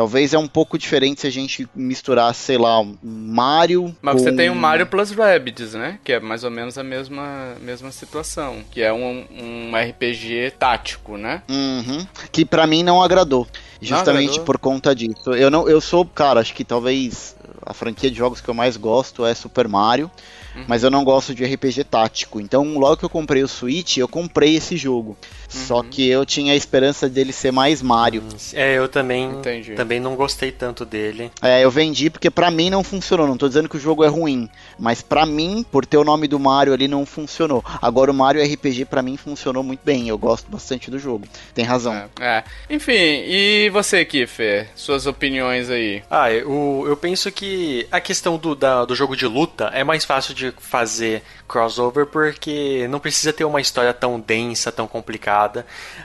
[0.00, 3.94] Talvez é um pouco diferente se a gente misturar, sei lá, Mario.
[4.00, 4.20] Mas com...
[4.20, 5.98] você tem o Mario plus Rabbids, né?
[6.02, 8.64] Que é mais ou menos a mesma, mesma situação.
[8.70, 11.42] Que é um, um RPG tático, né?
[11.50, 12.06] Uhum.
[12.32, 13.46] Que para mim não agradou.
[13.78, 14.44] Justamente não agradou.
[14.46, 15.34] por conta disso.
[15.34, 18.78] Eu não, eu sou, cara, acho que talvez a franquia de jogos que eu mais
[18.78, 20.10] gosto é Super Mario.
[20.56, 20.64] Uhum.
[20.66, 22.40] Mas eu não gosto de RPG tático.
[22.40, 25.18] Então, logo que eu comprei o Switch, eu comprei esse jogo.
[25.52, 25.60] Uhum.
[25.66, 28.22] Só que eu tinha a esperança dele ser mais Mario.
[28.54, 29.30] É, eu também,
[29.76, 31.30] também não gostei tanto dele.
[31.42, 33.26] É, eu vendi porque para mim não funcionou.
[33.26, 34.48] Não tô dizendo que o jogo é ruim,
[34.78, 37.64] mas para mim, por ter o nome do Mario ali, não funcionou.
[37.82, 40.08] Agora o Mario RPG para mim funcionou muito bem.
[40.08, 41.26] Eu gosto bastante do jogo.
[41.54, 41.94] Tem razão.
[41.94, 42.44] É, é.
[42.68, 44.68] Enfim, e você, Kiffer?
[44.74, 46.02] Suas opiniões aí?
[46.10, 50.04] Ah, eu, eu penso que a questão do, da, do jogo de luta é mais
[50.04, 55.39] fácil de fazer crossover porque não precisa ter uma história tão densa, tão complicada,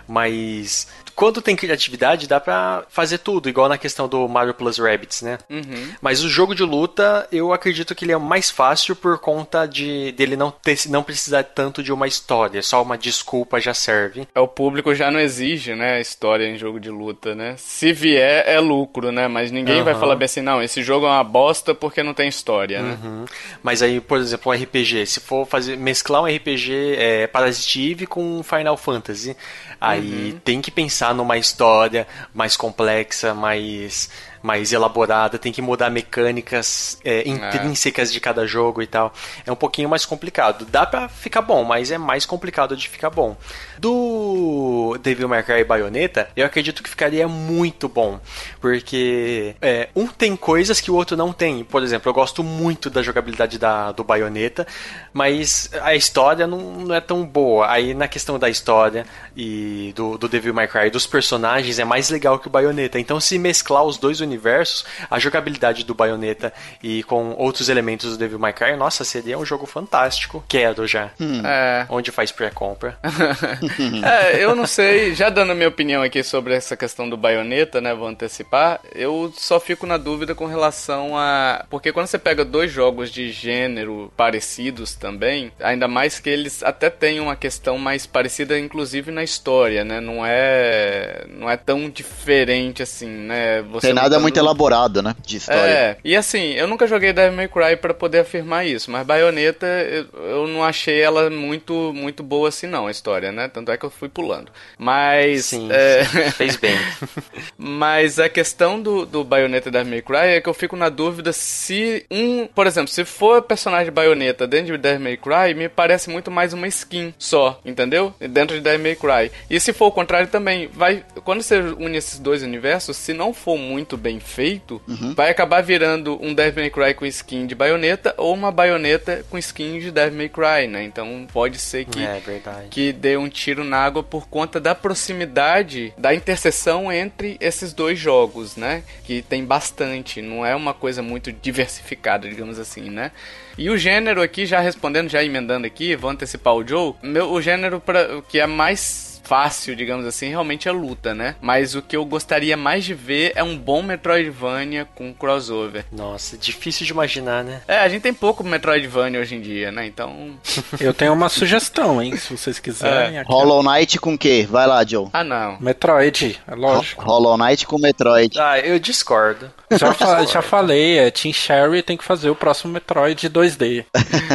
[0.08, 5.22] mas quando tem criatividade, dá pra fazer tudo, igual na questão do Mario Plus Rabbits,
[5.22, 5.38] né?
[5.50, 5.94] Uhum.
[6.02, 10.12] Mas o jogo de luta, eu acredito que ele é mais fácil por conta de
[10.12, 14.28] dele não ter, não precisar tanto de uma história, só uma desculpa já serve.
[14.36, 17.56] É o público já não exige, né, história em jogo de luta, né?
[17.58, 19.28] Se vier é lucro, né?
[19.28, 19.86] Mas ninguém uhum.
[19.86, 22.98] vai falar bem assim, não, esse jogo é uma bosta porque não tem história, né?
[23.02, 23.26] Uhum.
[23.64, 28.06] Mas aí, por exemplo, um RPG, se for fazer mesclar um RPG é, Parasite Eve
[28.06, 29.36] com Final Fantasy,
[29.80, 30.40] aí uhum.
[30.44, 34.10] tem que pensar pensar numa história mais complexa, mais
[34.46, 37.28] mais elaborada, tem que mudar mecânicas é, é.
[37.28, 38.14] intrínsecas é.
[38.14, 39.12] de cada jogo e tal.
[39.44, 40.66] É um pouquinho mais complicado.
[40.66, 43.36] Dá pra ficar bom, mas é mais complicado de ficar bom.
[43.80, 48.20] Do Devil May Cry e Bayonetta, eu acredito que ficaria muito bom,
[48.62, 51.64] porque é, um tem coisas que o outro não tem.
[51.64, 54.68] Por exemplo, eu gosto muito da jogabilidade da, do Bayonetta,
[55.12, 57.72] mas a história não, não é tão boa.
[57.72, 62.12] Aí na questão da história e do, do Devil May Cry dos personagens é mais
[62.12, 63.00] legal que o Bayonetta.
[63.00, 68.12] Então se mesclar os dois universos universos, a jogabilidade do Bayonetta e com outros elementos
[68.12, 70.44] do Devil May Cry, nossa, seria um jogo fantástico.
[70.48, 71.12] Quero já.
[71.20, 71.42] Hum.
[71.46, 71.86] É.
[71.90, 72.98] Onde faz pré-compra.
[74.04, 77.80] é, eu não sei, já dando a minha opinião aqui sobre essa questão do Bayonetta,
[77.80, 81.66] né, vou antecipar, eu só fico na dúvida com relação a...
[81.70, 86.90] Porque quando você pega dois jogos de gênero parecidos também, ainda mais que eles até
[86.90, 92.84] têm uma questão mais parecida, inclusive na história, né, não é, não é tão diferente
[92.84, 93.62] assim, né.
[93.64, 95.16] Você Tem nada muito elaborado, né?
[95.26, 95.60] De história.
[95.60, 99.66] É, e assim, eu nunca joguei Devil May Cry pra poder afirmar isso, mas Bayonetta
[99.66, 103.48] eu, eu não achei ela muito, muito boa assim, não, a história, né?
[103.48, 104.52] Tanto é que eu fui pulando.
[104.78, 105.46] Mas.
[105.46, 106.04] Sim, é...
[106.06, 106.76] sim fez bem.
[107.58, 111.32] mas a questão do, do Bayonetta Devil May Cry é que eu fico na dúvida
[111.34, 112.48] se um.
[112.48, 116.32] Por exemplo, se for personagem de Bayonetta dentro de Devil May Cry, me parece muito
[116.32, 118.14] mais uma skin só, entendeu?
[118.20, 119.32] Dentro de Devil May Cry.
[119.50, 121.04] E se for o contrário também, vai.
[121.24, 125.14] Quando você une esses dois universos, se não for muito bem feito, uhum.
[125.14, 129.38] vai acabar virando um Devil May Cry com skin de baioneta ou uma baioneta com
[129.38, 130.84] skin de Devil May Cry, né?
[130.84, 132.22] Então pode ser que, é,
[132.70, 137.98] que dê um tiro na água por conta da proximidade, da interseção entre esses dois
[137.98, 138.84] jogos, né?
[139.04, 143.12] Que tem bastante, não é uma coisa muito diversificada, digamos assim, né?
[143.58, 147.42] E o gênero aqui, já respondendo, já emendando aqui, vou antecipar o Joe, meu, o
[147.42, 151.36] gênero pra, que é mais fácil, digamos assim, realmente é luta, né?
[151.42, 155.86] Mas o que eu gostaria mais de ver é um bom Metroidvania com crossover.
[155.92, 157.62] Nossa, difícil de imaginar, né?
[157.68, 159.86] É, a gente tem pouco Metroidvania hoje em dia, né?
[159.86, 160.38] Então.
[160.80, 162.16] eu tenho uma sugestão, hein?
[162.16, 163.18] Se vocês quiserem.
[163.18, 163.24] É.
[163.24, 164.48] Hollow Knight com o quê?
[164.50, 165.10] Vai lá, Joe.
[165.12, 165.58] Ah, não.
[165.60, 167.04] Metroid, é lógico.
[167.04, 168.40] Hollow Knight com Metroid.
[168.40, 169.52] Ah, eu discordo.
[169.72, 173.86] Já, fa já falei, é Team Sherry tem que fazer o próximo Metroid 2D.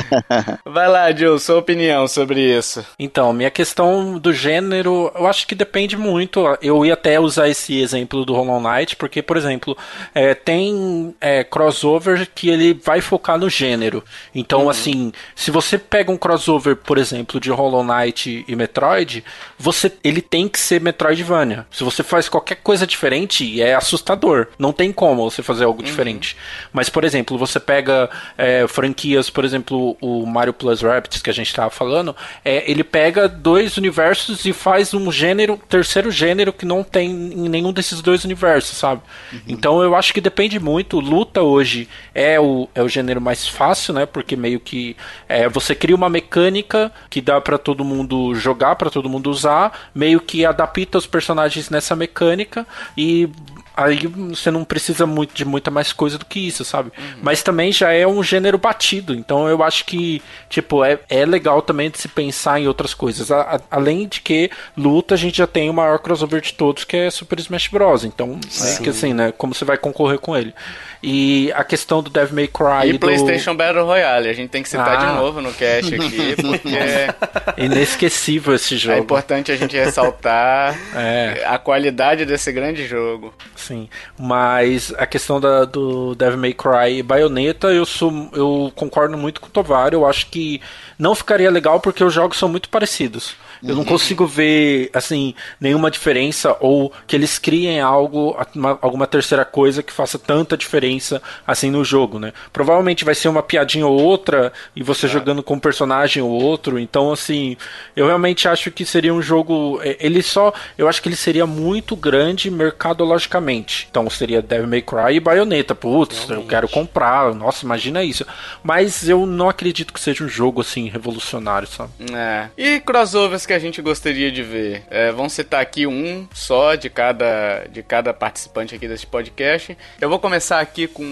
[0.67, 2.85] Vai lá, Joe, sua opinião sobre isso.
[2.99, 6.41] Então, minha questão do gênero gênero, eu acho que depende muito.
[6.63, 9.77] Eu ia até usar esse exemplo do Hollow Knight, porque, por exemplo,
[10.15, 14.03] é, tem é, crossover que ele vai focar no gênero.
[14.35, 14.71] Então, uhum.
[14.71, 19.25] assim, se você pega um crossover, por exemplo, de Hollow Knight e Metroid,
[19.59, 21.67] você, ele tem que ser Metroidvania.
[21.71, 24.49] Se você faz qualquer coisa diferente, é assustador.
[24.59, 25.87] Não tem como você fazer algo uhum.
[25.87, 26.37] diferente.
[26.73, 31.35] Mas, por exemplo, você pega é, franquias, por exemplo, o Mario Plus Rabbids que a
[31.35, 36.53] gente estava falando, é, ele pega dois universos e faz faz um gênero, terceiro gênero
[36.53, 39.03] que não tem em nenhum desses dois universos, sabe?
[39.33, 39.41] Uhum.
[39.49, 41.01] Então eu acho que depende muito.
[41.01, 44.07] Luta hoje é o, é o gênero mais fácil, né?
[44.07, 44.97] Porque meio que
[45.29, 49.91] é, você cria uma mecânica que dá para todo mundo jogar, para todo mundo usar,
[49.93, 52.65] meio que adapta os personagens nessa mecânica
[52.97, 53.29] e
[53.77, 56.91] aí você não precisa muito de muita mais coisa do que isso, sabe?
[56.97, 57.21] Uhum.
[57.23, 61.63] Mas também já é um gênero batido, então eu acho que, tipo, é, é legal
[61.63, 63.31] também de se pensar em outras coisas.
[63.31, 66.85] A, a, além de que luta, a gente já tem o maior crossover de todos,
[66.85, 68.05] que é Super Smash Bros.
[68.05, 69.33] Então, é que assim, né?
[69.37, 70.55] Como você vai concorrer com ele?
[71.03, 72.91] E a questão do Devil May Cry.
[72.91, 72.99] E do...
[72.99, 75.07] PlayStation Battle Royale, a gente tem que citar ah.
[75.07, 77.57] de novo no cast aqui, porque.
[77.57, 78.97] Inesquecível esse jogo.
[78.97, 81.43] É importante a gente ressaltar é.
[81.47, 83.33] a qualidade desse grande jogo.
[83.57, 83.89] Sim,
[84.19, 89.41] mas a questão da, do Devil May Cry e Bayonetta, eu, sou, eu concordo muito
[89.41, 89.95] com o Tovar.
[89.95, 90.61] Eu acho que
[90.99, 93.35] não ficaria legal porque os jogos são muito parecidos.
[93.63, 99.45] Eu não consigo ver, assim, nenhuma diferença ou que eles criem algo, uma, alguma terceira
[99.45, 102.33] coisa que faça tanta diferença assim no jogo, né?
[102.53, 105.09] Provavelmente vai ser uma piadinha ou outra e você é.
[105.09, 106.79] jogando com um personagem ou outro.
[106.79, 107.57] Então, assim,
[107.95, 109.81] eu realmente acho que seria um jogo.
[109.83, 110.53] É, ele só.
[110.79, 113.87] Eu acho que ele seria muito grande mercadologicamente.
[113.91, 115.75] Então seria Devil May Cry e Bayonetta.
[115.75, 116.45] Putz, realmente.
[116.45, 117.35] eu quero comprar.
[117.35, 118.27] Nossa, imagina isso.
[118.63, 121.91] Mas eu não acredito que seja um jogo assim revolucionário, sabe?
[122.13, 122.49] É.
[122.57, 124.85] E crossovers que a gente gostaria de ver?
[124.89, 129.77] É, vamos citar aqui um só de cada, de cada participante aqui desse podcast.
[130.01, 131.03] Eu vou começar aqui com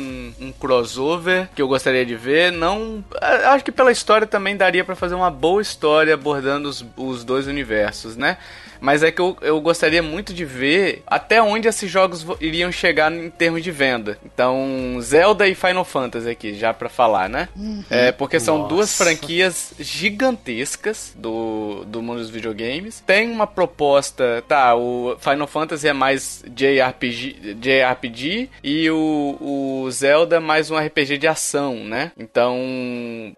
[0.41, 2.53] um crossover que eu gostaria de ver.
[2.53, 7.24] Não, acho que pela história também daria para fazer uma boa história abordando os, os
[7.24, 8.39] dois universos, né?
[8.81, 13.12] Mas é que eu, eu gostaria muito de ver até onde esses jogos iriam chegar
[13.12, 14.18] em termos de venda.
[14.24, 17.49] Então, Zelda e Final Fantasy aqui, já para falar, né?
[17.57, 17.85] Uhum.
[17.91, 18.68] É, porque são Nossa.
[18.68, 23.03] duas franquias gigantescas do, do mundo dos videogames.
[23.07, 30.37] Tem uma proposta, tá, o Final Fantasy é mais JRPG, JRPG e o, o Zelda
[30.37, 32.12] é mais um RPG de ação, né?
[32.16, 32.57] Então,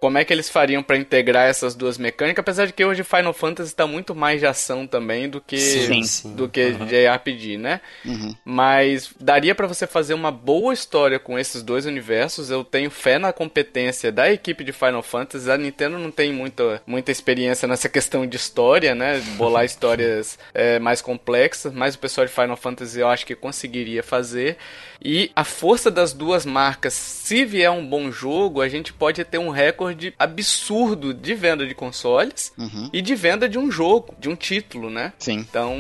[0.01, 2.43] como é que eles fariam para integrar essas duas mecânicas?
[2.43, 6.02] Apesar de que hoje Final Fantasy tá muito mais de ação também do que sim,
[6.02, 6.34] sim.
[6.34, 6.86] do que uhum.
[6.86, 7.80] JRPG, né?
[8.04, 8.34] Uhum.
[8.44, 12.50] Mas daria para você fazer uma boa história com esses dois universos.
[12.50, 15.50] Eu tenho fé na competência da equipe de Final Fantasy.
[15.50, 19.20] A Nintendo não tem muita, muita experiência nessa questão de história, né?
[19.36, 24.02] Bolar histórias é, mais complexas, mas o pessoal de Final Fantasy eu acho que conseguiria
[24.02, 24.56] fazer.
[25.02, 29.38] E a força das duas marcas, se vier um bom jogo, a gente pode ter
[29.38, 32.90] um recorde absurdo de venda de consoles uhum.
[32.92, 35.12] e de venda de um jogo, de um título, né?
[35.20, 35.46] Sim.
[35.48, 35.76] Então,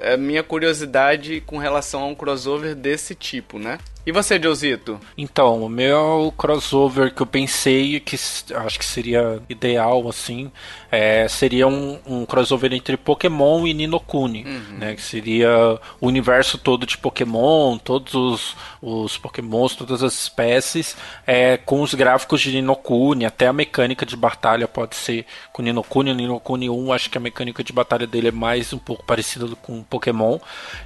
[0.00, 3.78] é minha curiosidade com relação a um crossover desse tipo, né?
[4.04, 4.98] E você, Josito?
[5.16, 10.50] Então, o meu crossover que eu pensei que acho que seria ideal, assim,
[10.90, 14.78] é, seria um, um, crossover entre Pokémon e Ninokuni, uhum.
[14.78, 14.94] né?
[14.96, 21.56] Que seria o universo todo de Pokémon, todos os, os Pokémons, todas as espécies, é,
[21.56, 26.10] com os gráficos de Ninokuni, até a mecânica de batalha pode ser com Ninokuni.
[26.10, 29.46] O Ninokuni 1, acho que a mecânica de batalha dele é mais um pouco parecida
[29.62, 30.40] com Pokémon.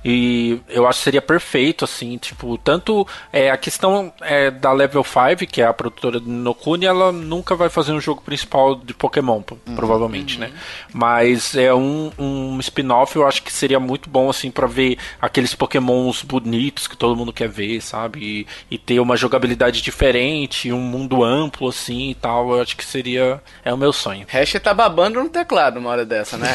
[0.04, 5.04] E eu acho que seria perfeito, assim, tipo, tanto é, a questão é, da Level
[5.04, 8.94] 5, que é a produtora do Ninokuni, ela nunca vai fazer um jogo principal de
[8.94, 10.46] Pokémon, uhum, provavelmente, né?
[10.46, 10.52] uhum.
[10.52, 10.59] né?
[10.92, 15.54] Mas é um, um spin-off, eu acho que seria muito bom, assim, para ver aqueles
[15.54, 18.46] Pokémons bonitos que todo mundo quer ver, sabe?
[18.70, 22.84] E, e, ter uma jogabilidade diferente, um mundo amplo, assim, e tal, eu acho que
[22.84, 23.40] seria...
[23.64, 24.26] é o meu sonho.
[24.28, 26.48] Hash tá babando no teclado uma hora dessa, né?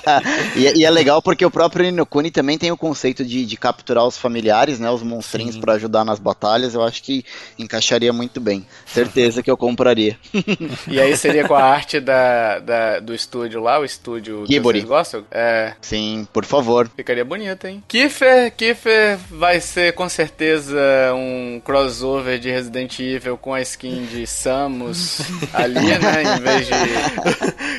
[0.56, 4.06] e, e, é legal porque o próprio Ninokuni também tem o conceito de, de capturar
[4.06, 4.90] os familiares, né?
[4.90, 7.24] Os monstrinhos para ajudar nas batalhas, eu acho que
[7.58, 8.66] encaixaria muito bem.
[8.86, 10.16] Certeza que eu compraria.
[10.86, 14.80] e aí seria com a arte da, da do estúdio lá, o estúdio Gibori.
[14.80, 15.24] que vocês gostam?
[15.30, 15.74] É.
[15.80, 16.90] Sim, por favor.
[16.94, 17.82] Ficaria bonito, hein?
[17.88, 20.78] Kiefer, Kiefer vai ser com certeza
[21.14, 25.20] um crossover de Resident Evil com a skin de Samus
[25.52, 26.22] ali, né?
[26.36, 26.72] Em vez de.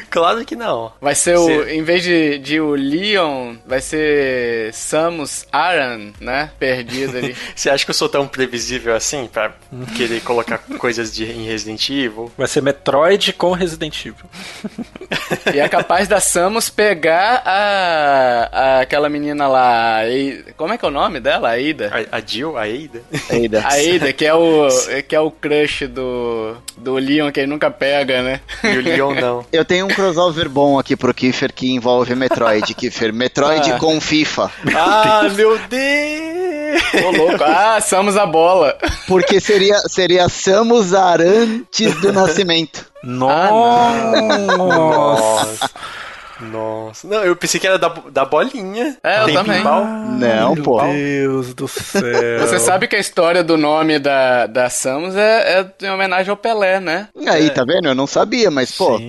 [0.10, 0.92] Claro que não.
[1.00, 1.68] Vai ser o.
[1.70, 6.52] Em vez de, de o Leon, vai ser Samus Aran, né?
[6.60, 7.36] Perdido ali.
[7.56, 9.54] Você acha que eu sou tão previsível assim pra
[9.96, 12.32] querer colocar coisas de, em Resident Evil?
[12.38, 14.26] Vai ser Metroid com Resident Evil.
[15.54, 20.00] e é capaz da Samus pegar a, a aquela menina lá.
[20.02, 21.50] A, como é que é o nome dela?
[21.50, 21.92] A Ada?
[22.12, 22.58] A, a Jill?
[22.58, 23.02] A Ada?
[23.30, 23.68] Ada.
[23.68, 24.68] A Ada, que é o,
[25.08, 28.40] que é o crush do, do Leon, que ele nunca pega, né?
[28.64, 29.46] E o Leon não.
[29.52, 33.14] Eu tenho um crossover bom aqui pro Kiefer que envolve Metroid, Kiefer.
[33.14, 33.78] Metroid ah.
[33.78, 34.50] com FIFA.
[34.74, 36.31] Ah, meu Deus!
[37.06, 37.44] Ô, louco.
[37.44, 38.78] Ah, Samus a bola.
[39.08, 42.86] Porque seria, seria Samus Arantes do Nascimento.
[43.04, 43.54] Nossa!
[43.54, 45.70] Ah, Nossa!
[46.42, 47.08] Nossa.
[47.08, 48.98] Não, eu pensei que era da, da bolinha.
[49.04, 49.58] É, eu Tem também.
[49.58, 49.86] Pinball?
[49.86, 50.84] Não, Meu pô.
[50.84, 52.02] Meu Deus do céu.
[52.40, 56.38] Você sabe que a história do nome da, da Samus é, é em homenagem ao
[56.38, 57.10] Pelé, né?
[57.28, 57.50] Aí, é.
[57.50, 57.88] tá vendo?
[57.88, 59.00] Eu não sabia, mas, pô,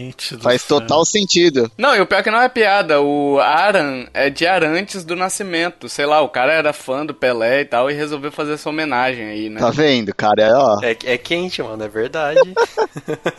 [0.40, 0.80] faz céu.
[0.80, 1.70] total sentido.
[1.78, 3.00] Não, e o pior é que não é piada.
[3.00, 5.88] O Aran é de Arantes do Nascimento.
[5.88, 9.24] Sei lá, o cara era fã do Pelé e tal e resolveu fazer essa homenagem
[9.24, 9.60] aí, né?
[9.60, 10.42] Tá vendo, cara?
[10.42, 10.80] É, ó.
[10.82, 12.40] É, é quente, mano, é verdade.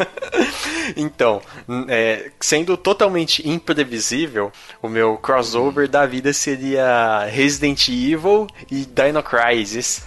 [0.98, 1.42] então,
[1.88, 9.22] é, sendo totalmente imprevisível previsível, o meu crossover da vida seria Resident Evil e Dino
[9.22, 10.02] Crisis.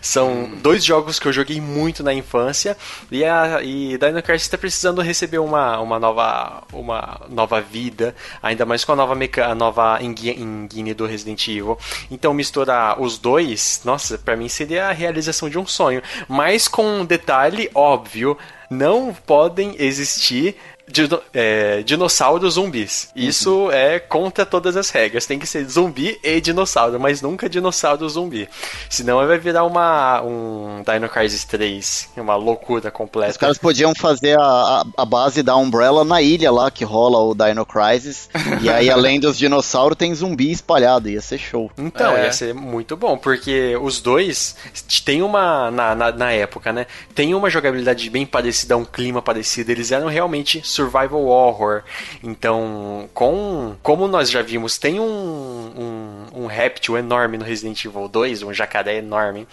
[0.00, 2.74] São dois jogos que eu joguei muito na infância
[3.10, 8.64] e, a, e Dino Crisis está precisando receber uma, uma, nova, uma nova vida, ainda
[8.64, 11.78] mais com a nova, meca, a nova engine do Resident Evil.
[12.10, 16.02] Então misturar os dois, nossa, para mim seria a realização de um sonho.
[16.26, 18.38] Mas com um detalhe óbvio,
[18.70, 20.56] não podem existir
[20.90, 23.10] dino, é, dinossauros zumbis.
[23.14, 23.22] Uhum.
[23.22, 25.26] Isso é contra todas as regras.
[25.26, 28.48] Tem que ser zumbi e dinossauro, mas nunca dinossauro zumbi.
[28.88, 33.30] Senão vai virar uma, um Dino Crisis 3, uma loucura completa.
[33.30, 37.34] Os caras podiam fazer a, a, base da Umbrella na ilha lá que rola o
[37.34, 38.28] Dino Crisis.
[38.60, 41.08] e aí, além dos dinossauros, tem zumbi espalhado.
[41.08, 41.70] Ia ser show.
[41.78, 42.24] Então, é.
[42.24, 44.56] ia ser muito bom, porque os dois
[45.04, 45.70] tem uma.
[45.70, 46.86] Na, na, na época, né?
[47.14, 49.70] Tem uma jogabilidade bem parecida, um clima parecido.
[49.70, 51.82] Eles eram realmente survival horror.
[52.22, 58.08] Então, com como nós já vimos, tem um, um, um réptil enorme no Resident Evil
[58.08, 59.46] 2, um jacaré enorme.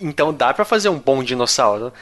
[0.00, 1.92] Então dá para fazer um bom dinossauro.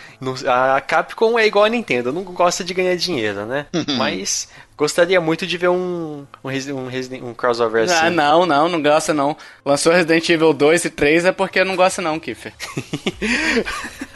[0.46, 3.66] A Capcom é igual a Nintendo, não gosta de ganhar dinheiro, né?
[3.96, 7.94] Mas Gostaria muito de ver um, um, um, um crossover assim.
[7.94, 9.34] Ah, não, não, não gosta não.
[9.64, 12.52] Lançou Resident Evil 2 e 3 é porque não gosta não, Kiffer.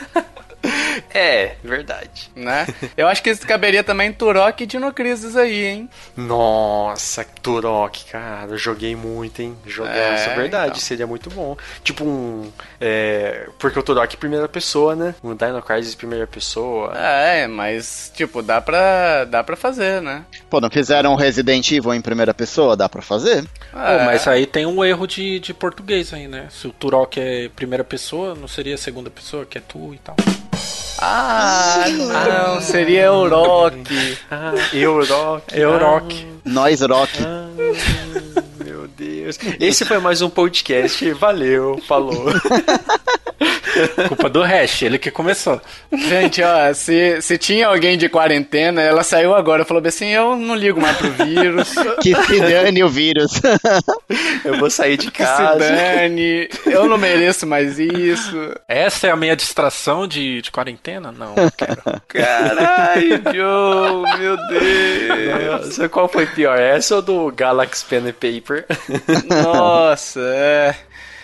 [1.13, 2.31] É, verdade.
[2.35, 2.67] Né?
[2.97, 5.91] Eu acho que isso caberia também Turok e Dinocrisis aí, hein?
[6.17, 9.57] Nossa, Turok, cara, eu joguei muito, hein?
[9.67, 10.81] Joguei, é, é verdade, então.
[10.81, 11.57] seria muito bom.
[11.83, 12.51] Tipo um.
[12.81, 15.15] É, porque o Turok é primeira pessoa, né?
[15.23, 16.93] Um Dino Crisis primeira pessoa.
[16.97, 20.25] É, mas, tipo, dá pra, dá pra fazer, né?
[20.49, 22.77] Pô, não fizeram Resident Evil em primeira pessoa?
[22.77, 23.45] Dá pra fazer?
[23.75, 23.99] É.
[23.99, 26.49] Pô, mas aí tem um erro de, de português aí, né?
[26.51, 30.17] Se o Turok é primeira pessoa, não seria segunda pessoa, que é tu e tal.
[31.03, 33.75] Ah, não, seria Euroc.
[34.31, 35.45] Ah, Euroc.
[35.55, 36.27] Euroc.
[36.45, 37.13] Nós Rock.
[37.25, 37.49] Ah,
[38.63, 39.20] meu Deus.
[39.21, 39.39] Deus.
[39.61, 41.11] Esse foi mais um podcast.
[41.13, 42.25] Valeu, falou.
[44.09, 45.61] Culpa do Hash, ele que começou.
[45.93, 49.65] Gente, ó, se, se tinha alguém de quarentena, ela saiu agora.
[49.65, 51.75] Falou assim: eu não ligo mais pro vírus.
[52.01, 53.33] Que se dane o vírus.
[54.45, 55.59] Eu vou sair de casa.
[55.59, 56.49] Que se dane.
[56.67, 58.37] Eu não mereço mais isso.
[58.67, 61.13] Essa é a minha distração de, de quarentena?
[61.13, 61.83] Não, quero.
[62.09, 65.67] Caralho, Joe, meu Deus.
[65.67, 66.59] Nossa, qual foi pior?
[66.59, 68.67] Essa ou do Galaxy Pen and Paper?
[69.43, 70.75] Nossa, é.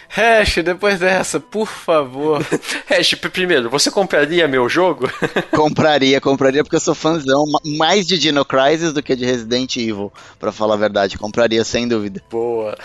[0.09, 2.45] Hash, depois dessa, por favor.
[2.89, 5.11] Hash, primeiro, você compraria meu jogo?
[5.55, 7.45] compraria, compraria porque eu sou fãzão
[7.77, 11.19] mais de Dino Crisis do que de Resident Evil, para falar a verdade.
[11.19, 12.23] Compraria sem dúvida.
[12.31, 12.77] Boa.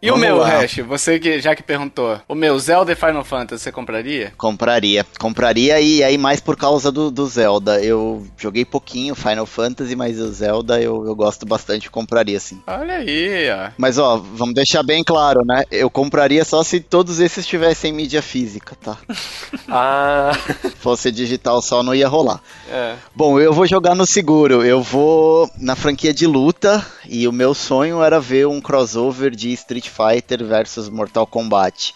[0.00, 0.48] E Vamos o meu, lá.
[0.60, 4.32] Hash, você que já que perguntou, o meu Zelda e Final Fantasy, você compraria?
[4.36, 5.04] Compraria.
[5.18, 7.82] Compraria e aí mais por causa do, do Zelda.
[7.82, 12.60] Eu joguei pouquinho Final Fantasy, mas o Zelda eu, eu gosto bastante, compraria sim.
[12.66, 13.70] Olha aí, ó.
[13.76, 15.64] Mas ó, vamos deixar bem claro, né?
[15.70, 18.96] Eu compraria só se todos esses tivessem mídia física, tá?
[19.68, 20.32] ah.
[20.78, 22.40] Fosse digital só não ia rolar.
[22.70, 22.94] É.
[23.14, 24.64] Bom, eu vou jogar no seguro.
[24.64, 29.52] Eu vou na franquia de luta e o meu sonho era ver um crossover de
[29.52, 31.94] Street Fighter versus Mortal Kombat.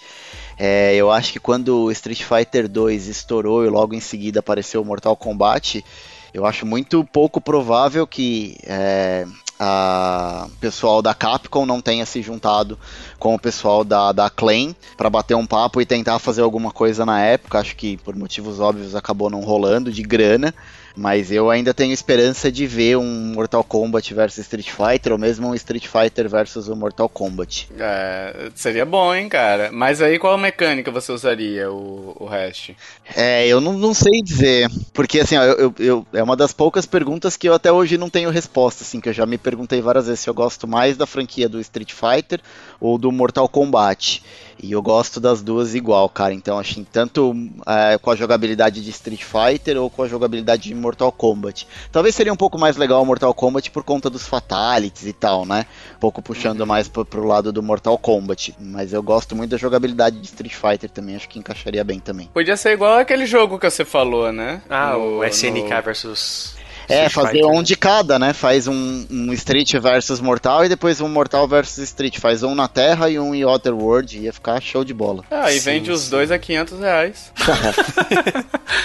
[0.59, 4.85] É, eu acho que quando Street Fighter 2 estourou e logo em seguida apareceu o
[4.85, 5.85] Mortal Kombat,
[6.33, 9.27] eu acho muito pouco provável que é,
[9.65, 12.77] a pessoal da Capcom não tenha se juntado
[13.17, 17.07] com o pessoal da, da Acclaim para bater um papo e tentar fazer alguma coisa
[17.07, 17.61] na época.
[17.61, 20.53] Acho que por motivos óbvios acabou não rolando de grana.
[20.97, 25.49] Mas eu ainda tenho esperança de ver um Mortal Kombat versus Street Fighter, ou mesmo
[25.49, 27.69] um Street Fighter versus o Mortal Kombat.
[27.79, 29.71] É, seria bom, hein, cara.
[29.73, 32.73] Mas aí qual mecânica você usaria, o, o Hash?
[33.17, 34.69] É, eu não, não sei dizer.
[34.93, 38.11] Porque, assim, ó, eu, eu, é uma das poucas perguntas que eu até hoje não
[38.11, 41.07] tenho resposta, assim, que eu já me perguntei várias vezes se eu gosto mais da
[41.07, 42.41] franquia do Street Fighter
[42.81, 44.23] ou do Mortal Kombat.
[44.63, 46.33] E eu gosto das duas igual, cara.
[46.33, 47.35] Então, assim, tanto
[47.67, 51.67] é, com a jogabilidade de Street Fighter ou com a jogabilidade de Mortal Kombat.
[51.91, 55.45] Talvez seria um pouco mais legal o Mortal Kombat por conta dos fatalities e tal,
[55.45, 55.67] né?
[55.97, 56.67] Um pouco puxando uhum.
[56.67, 58.55] mais pro, pro lado do Mortal Kombat.
[58.61, 61.17] Mas eu gosto muito da jogabilidade de Street Fighter também.
[61.17, 62.31] Acho que encaixaria bem também.
[62.33, 64.63] Podia ser igual aquele jogo que você falou, né?
[64.71, 65.83] Ah, no, o SNK no...
[65.83, 68.33] versus é, fazer um de cada, né?
[68.33, 72.19] Faz um, um, Street versus Mortal e depois um Mortal versus Street.
[72.19, 74.19] Faz um na Terra e um em Otherworld.
[74.19, 75.25] Ia ficar show de bola.
[75.31, 75.93] Ah, e sim, vende sim.
[75.93, 77.33] os dois a 500 reais.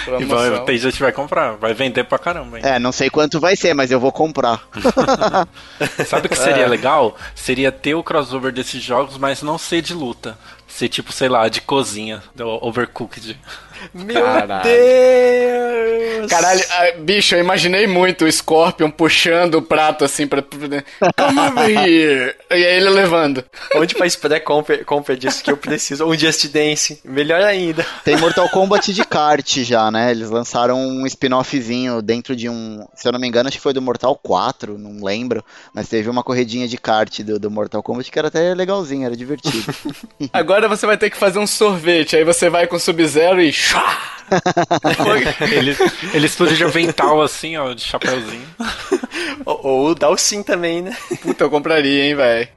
[0.20, 1.52] e vai, tem gente que vai comprar.
[1.56, 2.64] Vai vender pra caramba, hein?
[2.64, 4.62] É, não sei quanto vai ser, mas eu vou comprar.
[6.06, 6.68] Sabe o que seria é.
[6.68, 7.16] legal?
[7.34, 10.38] Seria ter o crossover desses jogos, mas não ser de luta.
[10.66, 13.38] Ser tipo, sei lá, de cozinha, do Overcooked.
[13.94, 14.62] Meu Caralho.
[14.64, 16.30] Deus!
[16.30, 20.42] Caralho, ah, bicho, eu imaginei muito o Scorpion puxando o prato assim pra.
[20.42, 22.34] Come over here!
[22.50, 23.44] E aí ele levando.
[23.74, 26.04] Onde faz pré-compra compra disso que eu preciso?
[26.04, 27.00] Um Just Dance.
[27.04, 27.84] Melhor ainda.
[28.04, 30.10] Tem Mortal Kombat de kart já, né?
[30.10, 32.86] Eles lançaram um spin-offzinho dentro de um.
[32.94, 35.44] Se eu não me engano, acho que foi do Mortal 4, não lembro.
[35.74, 39.16] Mas teve uma corredinha de kart do, do Mortal Kombat que era até legalzinho, era
[39.16, 39.74] divertido.
[40.32, 42.16] Agora você vai ter que fazer um sorvete.
[42.16, 43.52] Aí você vai com Sub-Zero e
[45.52, 45.76] ele,
[46.12, 48.46] ele estuda de avental assim, ó, de chapéuzinho.
[49.44, 50.96] Ou, ou Dalsin também, né?
[51.22, 52.48] Puta, eu compraria, hein, velho.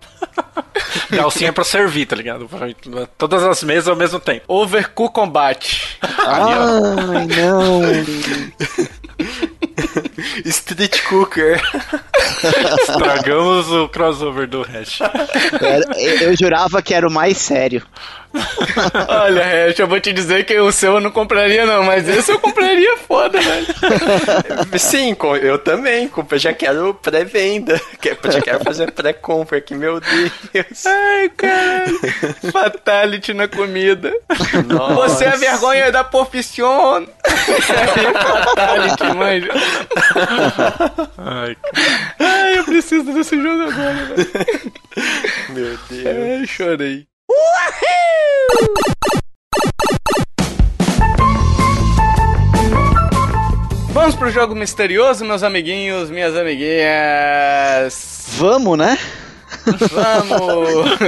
[1.09, 2.49] Dalsin é pra servir, tá ligado?
[3.17, 4.43] Todas as mesas ao mesmo tempo.
[4.47, 5.97] Overcook Combate.
[6.01, 7.81] Ai, não.
[10.45, 11.61] Street Cooker.
[12.81, 14.99] Estragamos o crossover do Hash.
[16.21, 17.85] Eu jurava que era o mais sério.
[19.07, 22.31] Olha, Hash, eu vou te dizer que o seu eu não compraria, não, mas esse
[22.31, 23.67] eu compraria foda, velho.
[24.79, 26.09] Sim, eu também.
[26.31, 27.79] Eu já quero pré-venda.
[28.29, 30.85] Já quero fazer pré-compra aqui, meu Deus.
[30.85, 31.85] Ai, cara.
[32.51, 34.13] Fatality na comida.
[34.67, 34.93] Nossa.
[34.93, 37.07] Você é a vergonha da profissão.
[38.45, 39.41] Fatality, mãe.
[41.17, 42.15] Ai, cara.
[42.19, 44.73] Ai, eu preciso desse jogo agora, velho.
[45.49, 46.39] Meu Deus.
[46.39, 47.10] Ai, chorei.
[47.31, 48.73] Uhul!
[53.93, 58.25] Vamos pro jogo misterioso, meus amiguinhos, minhas amiguinhas.
[58.37, 58.97] Vamos, né?
[59.91, 60.99] Vamos!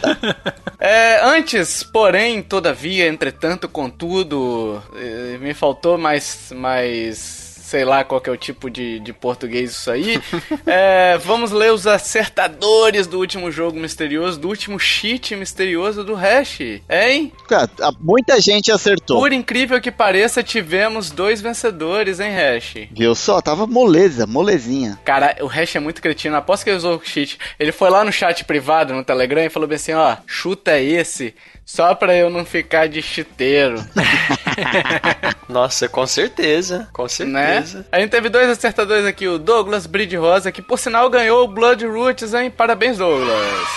[0.78, 7.39] é, antes, porém, todavia, entretanto, contudo, eh, me faltou mais, mais
[7.70, 10.20] sei lá qual que é o tipo de, de português isso aí.
[10.66, 16.58] é, vamos ler os acertadores do último jogo misterioso, do último cheat misterioso do Hash,
[16.60, 17.32] hein?
[17.48, 19.20] Cara, muita gente acertou.
[19.20, 22.88] Por incrível que pareça, tivemos dois vencedores, hein, Hash?
[22.90, 23.40] Viu só?
[23.40, 24.98] Tava moleza, molezinha.
[25.04, 26.34] Cara, o Hash é muito cretino.
[26.34, 27.38] Aposto que ele usou o cheat.
[27.56, 31.36] Ele foi lá no chat privado, no Telegram, e falou bem assim, ó, chuta esse
[31.64, 33.84] só pra eu não ficar de chiteiro.
[35.48, 36.88] Nossa, com certeza.
[36.92, 37.08] Com né?
[37.08, 37.78] certeza.
[37.78, 37.84] Né?
[37.92, 41.48] A gente teve dois acertadores aqui, o Douglas Bride Rosa, que por sinal ganhou o
[41.48, 42.50] Blood Roots, hein?
[42.50, 43.28] Parabéns, Douglas.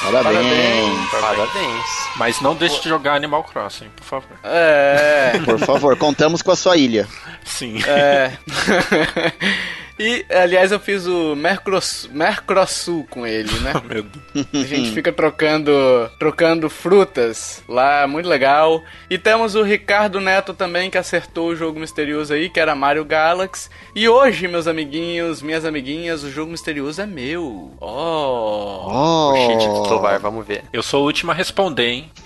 [0.02, 0.24] Parabéns.
[0.24, 1.12] Parabéns.
[1.12, 1.86] Parabéns.
[2.16, 4.38] Mas não deixe de jogar Animal Crossing, por favor.
[4.44, 5.34] É.
[5.46, 7.08] Por favor, contamos com a sua ilha.
[7.44, 7.80] Sim.
[7.88, 8.32] É.
[9.98, 13.74] E, aliás, eu fiz o Mercros, Mercrosul com ele, né?
[13.88, 14.26] Meu Deus.
[14.54, 15.72] A gente fica trocando,
[16.18, 18.82] trocando frutas lá, muito legal.
[19.10, 23.06] E temos o Ricardo Neto também, que acertou o jogo misterioso aí, que era Mario
[23.06, 23.70] Galaxy.
[23.96, 27.72] E hoje, meus amiguinhos, minhas amiguinhas, o jogo misterioso é meu.
[27.80, 28.88] Oh!
[28.89, 29.34] Oh!
[29.34, 30.64] O cheat do Tovar, vamos ver.
[30.74, 32.12] Eu sou o último a responder, hein?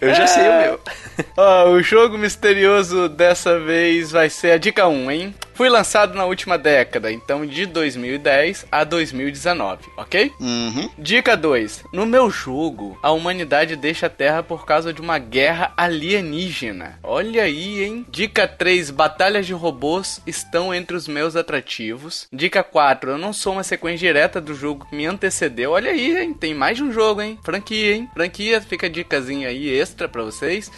[0.00, 0.26] eu já é...
[0.26, 0.80] sei o meu.
[1.36, 5.34] Ó, o jogo misterioso dessa vez vai ser a dica 1, hein?
[5.54, 10.32] Fui lançado na última década, então de 2010 a 2019, ok?
[10.40, 10.90] Uhum.
[10.98, 11.84] Dica 2.
[11.92, 16.98] No meu jogo, a humanidade deixa a Terra por causa de uma guerra alienígena.
[17.02, 18.06] Olha aí, hein?
[18.08, 18.90] Dica 3.
[18.90, 22.26] Batalhas de robôs estão entre os meus atrativos.
[22.32, 23.12] Dica 4.
[23.12, 25.72] Eu não sou uma sequência direta do jogo que me antecedeu.
[25.72, 26.34] Olha aí, hein?
[26.34, 27.38] Tem mais de um jogo, hein?
[27.44, 28.08] Franquia, hein?
[28.14, 30.70] Franquia, fica a dicasinha aí extra pra vocês.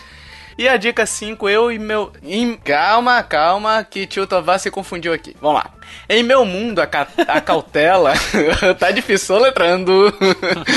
[0.56, 2.12] E a dica 5, eu e meu.
[2.62, 5.36] Calma, calma, que tio Tovar se confundiu aqui.
[5.40, 5.70] Vamos lá.
[6.08, 7.06] Em meu mundo, a, ca...
[7.26, 8.12] a cautela.
[8.78, 10.12] tá difícil letrando.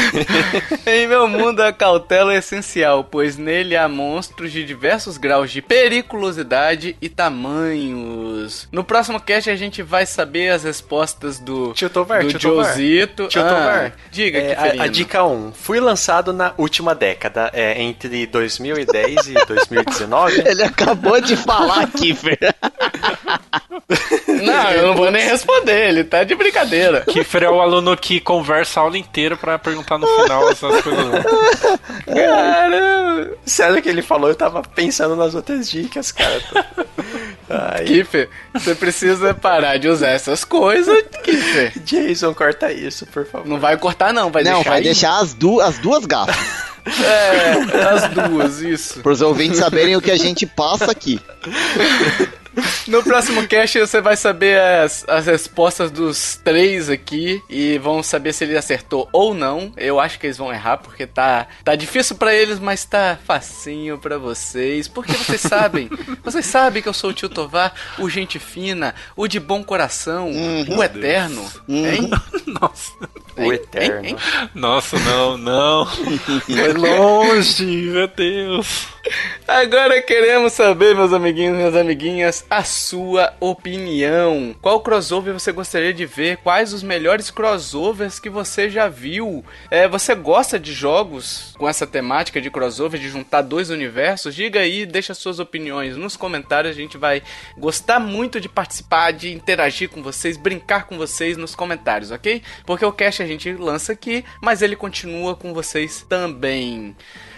[0.86, 5.62] em meu mundo, a cautela é essencial, pois nele há monstros de diversos graus de
[5.62, 8.68] periculosidade e tamanhos.
[8.72, 11.74] No próximo cast, a gente vai saber as respostas do.
[11.74, 13.28] Tio Tovar, do tio Josito.
[13.28, 13.94] Tio ah, Tovar.
[14.12, 15.34] Diga, é, a, a, dica 1.
[15.34, 20.44] Um, fui lançado na última década, é, entre 2010 e 2019.
[20.48, 22.38] Ele acabou de falar, Kiffer.
[24.42, 27.02] Não, eu não vou nem responder, ele tá de brincadeira.
[27.08, 31.24] Kiffer é o aluno que conversa a aula inteira pra perguntar no final essas coisas.
[32.06, 33.32] Caramba!
[33.46, 36.42] Sério que ele falou, eu tava pensando nas outras dicas, cara.
[37.86, 41.74] Kiffer, você precisa parar de usar essas coisas, Kiffer.
[41.84, 43.48] Jason, corta isso, por favor.
[43.48, 44.84] Não vai cortar não, vai não, deixar Não, vai aí.
[44.84, 46.36] deixar as, du as duas gafas.
[46.88, 49.02] É, as duas, isso.
[49.02, 51.20] Para os ouvintes saberem o que a gente passa aqui.
[52.88, 58.34] No próximo cast você vai saber as, as respostas dos três aqui e vão saber
[58.34, 59.72] se ele acertou ou não.
[59.78, 63.98] Eu acho que eles vão errar porque tá, tá difícil para eles, mas tá facinho
[63.98, 64.88] para vocês.
[64.88, 65.90] Porque vocês sabem,
[66.24, 70.30] vocês sabem que eu sou o tio Tovar, o gente fina, o de bom coração,
[70.30, 70.78] uhum.
[70.78, 71.46] o eterno.
[71.68, 71.86] Uhum.
[71.86, 72.10] Hein?
[72.62, 72.92] Nossa.
[73.38, 74.06] O eterno.
[74.06, 74.16] Hein?
[74.18, 74.50] Hein?
[74.56, 75.86] Nossa, não, não.
[75.86, 78.88] Foi longe, meu Deus.
[79.48, 84.56] Agora queremos saber, meus amiguinhos e minhas amiguinhas, a sua opinião.
[84.62, 86.38] Qual crossover você gostaria de ver?
[86.38, 89.44] Quais os melhores crossovers que você já viu?
[89.72, 94.36] É, você gosta de jogos com essa temática de crossover, de juntar dois universos?
[94.36, 96.76] Diga aí, deixa suas opiniões nos comentários.
[96.76, 97.24] A gente vai
[97.58, 102.42] gostar muito de participar, de interagir com vocês, brincar com vocês nos comentários, ok?
[102.66, 106.96] Porque o cast a gente lança aqui, mas ele continua com vocês também.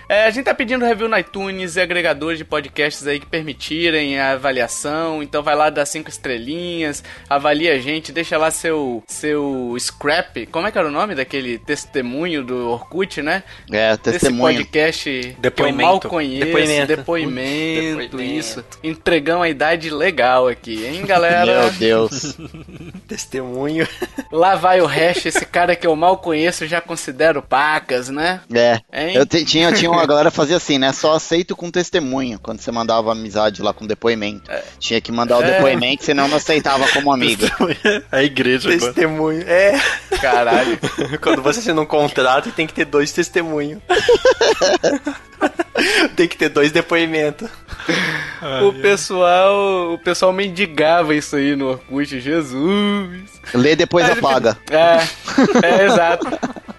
[0.09, 4.17] É, a gente tá pedindo review no iTunes e agregadores de podcasts aí que permitirem
[4.17, 5.21] a avaliação.
[5.21, 10.47] Então vai lá dar cinco estrelinhas, avalia a gente, deixa lá seu seu scrap.
[10.47, 13.43] Como é que era o nome daquele testemunho do Orkut, né?
[13.71, 14.49] É, testemunho.
[14.49, 15.77] Esse podcast depoimento.
[15.77, 16.45] que eu mal conheço.
[16.45, 16.87] Depoimento.
[16.87, 18.21] Depoimento, depoimento.
[18.21, 18.65] isso.
[18.83, 21.61] Entregamos a idade legal aqui, hein, galera?
[21.61, 22.35] Meu Deus.
[23.07, 23.87] testemunho.
[24.31, 28.41] Lá vai o hash, esse cara que eu mal conheço, já considero pacas, né?
[28.51, 28.79] É.
[28.91, 29.13] Hein?
[29.13, 30.91] Eu tinha, tinha uma galera fazia assim, né?
[30.93, 32.39] Só aceito com testemunho.
[32.39, 34.49] Quando você mandava amizade lá com depoimento.
[34.51, 34.63] É.
[34.79, 35.51] Tinha que mandar o é.
[35.51, 37.43] depoimento, senão não aceitava como amigo.
[38.11, 38.69] A igreja.
[38.69, 39.41] Testemunho.
[39.41, 39.53] Agora.
[39.53, 39.79] É.
[40.19, 40.79] Caralho.
[41.21, 43.81] Quando você assina um contrato, tem que ter dois testemunhos.
[46.15, 47.49] tem que ter dois depoimentos.
[48.63, 53.39] o pessoal, o pessoal mendigava isso aí no Orkut, Jesus.
[53.53, 54.57] Lê depois apaga.
[54.69, 56.27] É, é exato.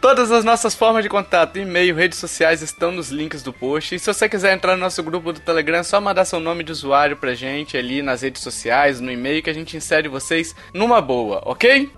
[0.00, 3.94] Todas as nossas formas de contato, e-mail, redes sociais estão nos links do post.
[3.94, 6.64] E se você quiser entrar no nosso grupo do Telegram, é só mandar seu nome
[6.64, 10.54] de usuário pra gente ali nas redes sociais, no e-mail, que a gente insere vocês
[10.72, 11.90] numa boa, ok?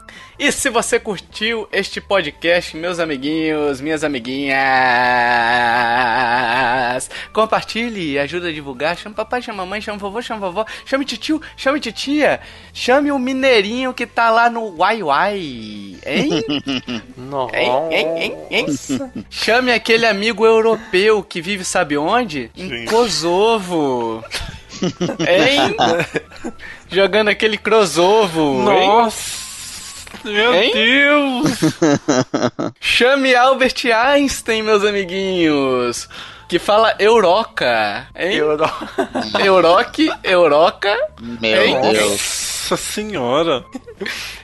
[0.42, 4.58] E se você curtiu este podcast, meus amiguinhos, minhas amiguinhas,
[7.32, 8.96] compartilhe, ajuda a divulgar.
[8.96, 12.40] Chama papai, chama mamãe, chama vovô, chama vovó, chame tio, chame titia,
[12.74, 16.30] chame o mineirinho que tá lá no Uai Uai, hein?
[17.16, 17.56] Nossa.
[17.56, 18.66] Hein, hein, hein, hein?
[19.30, 22.50] Chame aquele amigo europeu que vive sabe onde?
[22.56, 24.24] Em Kosovo.
[25.22, 25.76] hein?
[26.90, 28.60] Jogando aquele crossovo.
[28.64, 29.36] Nossa.
[29.36, 29.41] Hein?
[30.24, 30.72] Meu hein?
[30.72, 31.58] Deus!
[32.80, 36.08] Chame Albert Einstein, meus amiguinhos!
[36.48, 38.36] Que fala Euroca, hein?
[38.36, 38.70] Euro...
[39.42, 40.94] Euroque, Euroca.
[41.40, 41.80] Meu hein?
[41.80, 42.42] Deus.
[42.62, 43.64] Nossa senhora!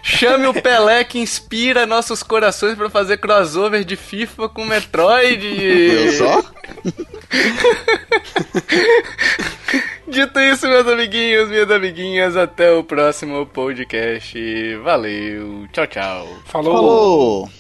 [0.03, 5.47] Chame o Pelé que inspira nossos corações para fazer crossover de FIFA com Metroid.
[5.47, 6.43] Eu só?
[10.11, 14.77] Dito isso, meus amiguinhos, minhas amiguinhas, até o próximo podcast.
[14.83, 16.27] Valeu, tchau, tchau.
[16.47, 17.47] Falou!
[17.47, 17.59] Falou.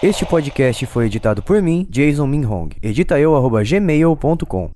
[0.00, 2.68] Este podcast foi editado por mim, Jason Minhong.
[2.80, 3.34] Edita eu,
[3.64, 4.70] gmail.com.